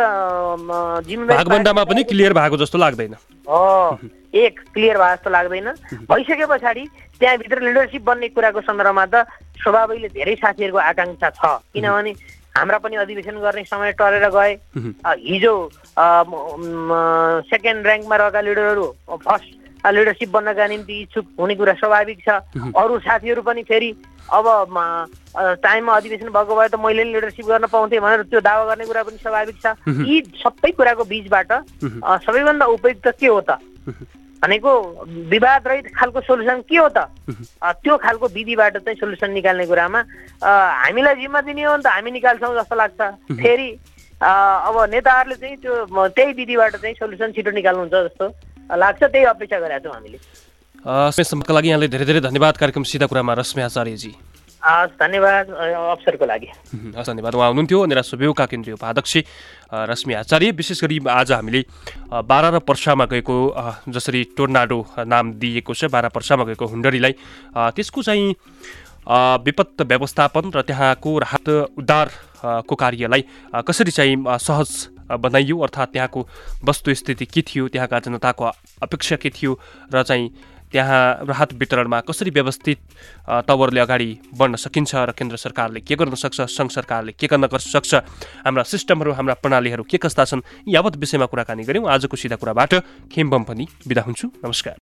जिम्मेवारी 1.06 1.84
पनि 1.84 2.02
क्लियर 2.04 2.32
भएको 2.32 2.56
जस्तो 2.56 2.78
लाग्दैन। 2.78 3.14
हो 3.48 3.98
एक 4.34 4.60
क्लियर 4.74 4.98
भए 4.98 5.14
जस्तो 5.14 5.30
लाग्दैन। 5.30 5.68
भइसके 6.10 6.46
पछाडि 6.46 6.84
त्यहाँभित्र 7.20 7.60
लिडरसिप 7.62 8.02
बन्ने 8.04 8.28
कुराको 8.28 8.60
सन्दर्भमा 8.62 9.06
त 9.06 9.26
स्वभावैले 9.62 10.08
धेरै 10.08 10.34
साथीहरूको 10.36 10.78
आकाङ्क्षा 10.78 11.28
छ। 11.30 11.42
किनभने 11.74 12.12
हाम्रा 12.56 12.78
पनि 12.78 12.96
अधिवेशन 12.96 13.36
गर्ने 13.42 13.64
समय 13.64 13.92
टरेर 13.98 14.28
गए। 14.30 14.52
हिजो 15.26 15.54
सेकेन्ड 17.50 17.86
ऱ्याङ्कमा 17.86 18.16
रहेका 18.16 18.40
लिडरहरू 18.40 18.86
फर्स्ट 19.10 19.48
लिडरसिप 19.84 20.30
बन्नका 20.30 20.66
निम्ति 20.66 20.94
इच्छुक 21.02 21.26
हुने 21.40 21.54
कुरा 21.54 21.72
स्वाभाविक 21.76 22.18
छ। 22.24 22.28
अरू 22.72 22.98
साथीहरू 23.04 23.42
पनि 23.42 23.62
फेरि 23.68 23.90
अब 24.32 24.46
टाइममा 25.60 25.92
अधिवेशन 25.92 26.28
भएको 26.32 26.54
भए 26.56 26.68
त 26.68 26.80
मैले 26.80 27.04
लिडरसिप 27.04 27.46
गर्न 27.46 27.66
पाउँथेँ 27.68 28.00
भनेर 28.00 28.22
त्यो 28.32 28.40
दावा 28.40 28.64
गर्ने 28.64 28.84
कुरा 28.86 29.02
पनि 29.02 29.18
स्वाभाविक 29.20 29.56
छ। 29.60 29.66
यी 30.08 30.20
सबै 30.40 30.70
कुराको 30.72 31.04
बिचबाट 31.04 31.52
सबैभन्दा 32.24 32.66
उपयुक्त 32.66 33.08
के 33.20 33.26
हो 33.26 33.40
त? 33.40 33.60
भनेको 34.44 34.70
विवाद 35.32 35.68
रहित 35.68 35.86
खालको 35.96 36.20
सोल्युसन 36.28 36.60
के 36.68 36.76
हो 36.76 36.88
त? 36.92 37.08
त्यो 37.82 37.96
खालको 38.04 38.26
विधिबाट 38.36 38.76
चाहिँ 38.76 38.98
सोल्युसन 39.00 39.30
निकाल्ने 39.40 39.66
कुरामा 39.66 40.00
हामीलाई 40.44 41.14
जिम्मा 41.24 41.40
दिने 41.48 41.62
हो 41.64 41.72
भने 41.72 41.82
त 41.82 41.96
हामी 41.96 42.10
निकाल्छौँ 42.20 42.54
जस्तो 42.60 42.76
लाग्छ। 42.76 43.00
फेरि 43.42 43.68
अब 44.20 44.76
नेताहरूले 44.92 45.36
चाहिँ 45.36 45.56
त्यो 45.64 46.08
त्यही 46.16 46.32
विधिबाट 46.40 46.76
चाहिँ 46.76 46.94
सोल्युसन 46.94 47.32
छिटो 47.32 47.50
निकाल्नुहुन्छ 47.50 47.94
जस्तो 48.08 48.26
लाग्छ 48.76 49.02
त्यही 49.02 49.24
अपेक्षा 49.32 49.58
गरेका 49.64 49.78
छौँ 49.84 49.94
हामीले। 49.94 50.18
समयसम्मका 50.84 51.52
लागि 51.54 51.68
यहाँलाई 51.68 51.88
धेरै 51.88 52.04
धेरै 52.04 52.20
धन्यवाद 52.28 52.56
कार्यक्रम 52.60 52.84
सिधा 52.84 53.06
कुरामा 53.08 53.32
रश्मि 53.40 53.62
आचार्यजी 53.62 54.12
हस् 54.64 54.92
धन्यवाद 55.00 55.50
अवसरको 55.50 56.24
लागि 56.26 56.48
धन्यवाद 57.04 57.34
उहाँ 57.34 57.48
हुनुहुन्थ्यो 57.48 58.02
सुबेउका 58.10 58.44
केन्द्रीय 58.52 58.74
उपाध्यक्ष 58.74 59.16
रश्मि 59.92 60.14
आचार्य 60.14 60.50
विशेष 60.60 60.80
गरी 60.84 60.98
आज 61.04 61.32
हामीले 61.32 61.60
बाह्र 62.24 62.54
र 62.54 62.58
पर्सामा 62.68 63.04
गएको 63.12 63.36
जसरी 63.92 64.22
टोर्नाडो 64.36 64.78
नाम 65.04 65.32
दिएको 65.42 65.74
छ 65.74 65.90
बाह्र 65.92 66.08
पर्सामा 66.16 66.44
गएको 66.48 66.66
हुन्डरीलाई 66.72 67.12
त्यसको 67.76 68.02
चाहिँ 68.08 68.32
विपद 69.44 69.82
व्यवस्थापन 69.92 70.50
र 70.56 70.62
त्यहाँको 70.64 71.18
राहत 71.18 71.48
उद्धार 71.78 72.06
अ, 72.44 72.60
को 72.68 72.74
कार्यलाई 72.74 73.22
कसरी 73.68 73.90
चाहिँ 73.92 74.16
सहज 74.40 74.70
बनाइयो 75.20 75.58
अर्थात् 75.60 75.92
त्यहाँको 75.92 76.20
वस्तुस्थिति 76.68 77.24
के 77.28 77.42
थियो 77.48 77.68
त्यहाँका 77.68 77.98
जनताको 78.08 78.44
अपेक्षा 78.82 79.16
के 79.20 79.30
थियो 79.30 79.58
र 79.92 80.02
चाहिँ 80.02 80.28
त्यहाँ 80.74 81.26
राहत 81.30 81.52
वितरणमा 81.54 82.00
कसरी 82.02 82.30
व्यवस्थित 82.34 82.78
तवरले 83.46 83.80
अगाडि 83.80 84.10
बढ्न 84.34 84.54
सकिन्छ 84.58 84.94
र 85.06 85.10
केन्द्र 85.14 85.36
सरकारले 85.38 85.80
के 85.86 85.94
गर्न 85.94 86.14
सक्छ 86.18 86.50
सङ्घ 86.50 86.70
सरकारले 86.74 87.12
के 87.14 87.26
गर्न 87.30 87.46
सक्छ 87.46 87.94
हाम्रा 88.42 88.62
सिस्टमहरू 88.66 89.12
हाम्रा 89.14 89.34
प्रणालीहरू 89.38 89.82
के 89.86 89.98
कस्ता 90.02 90.24
छन् 90.26 90.42
यावत 90.66 90.96
विषयमा 90.98 91.26
कुराकानी 91.30 91.62
गऱ्यौँ। 91.62 91.86
आजको 91.86 92.16
सिधा 92.18 92.36
कुराबाट 92.42 92.72
खेम्बम 93.14 93.42
पनि 93.46 93.64
बिदा 93.86 94.02
हुन्छु। 94.02 94.26
नमस्कार। 94.42 94.72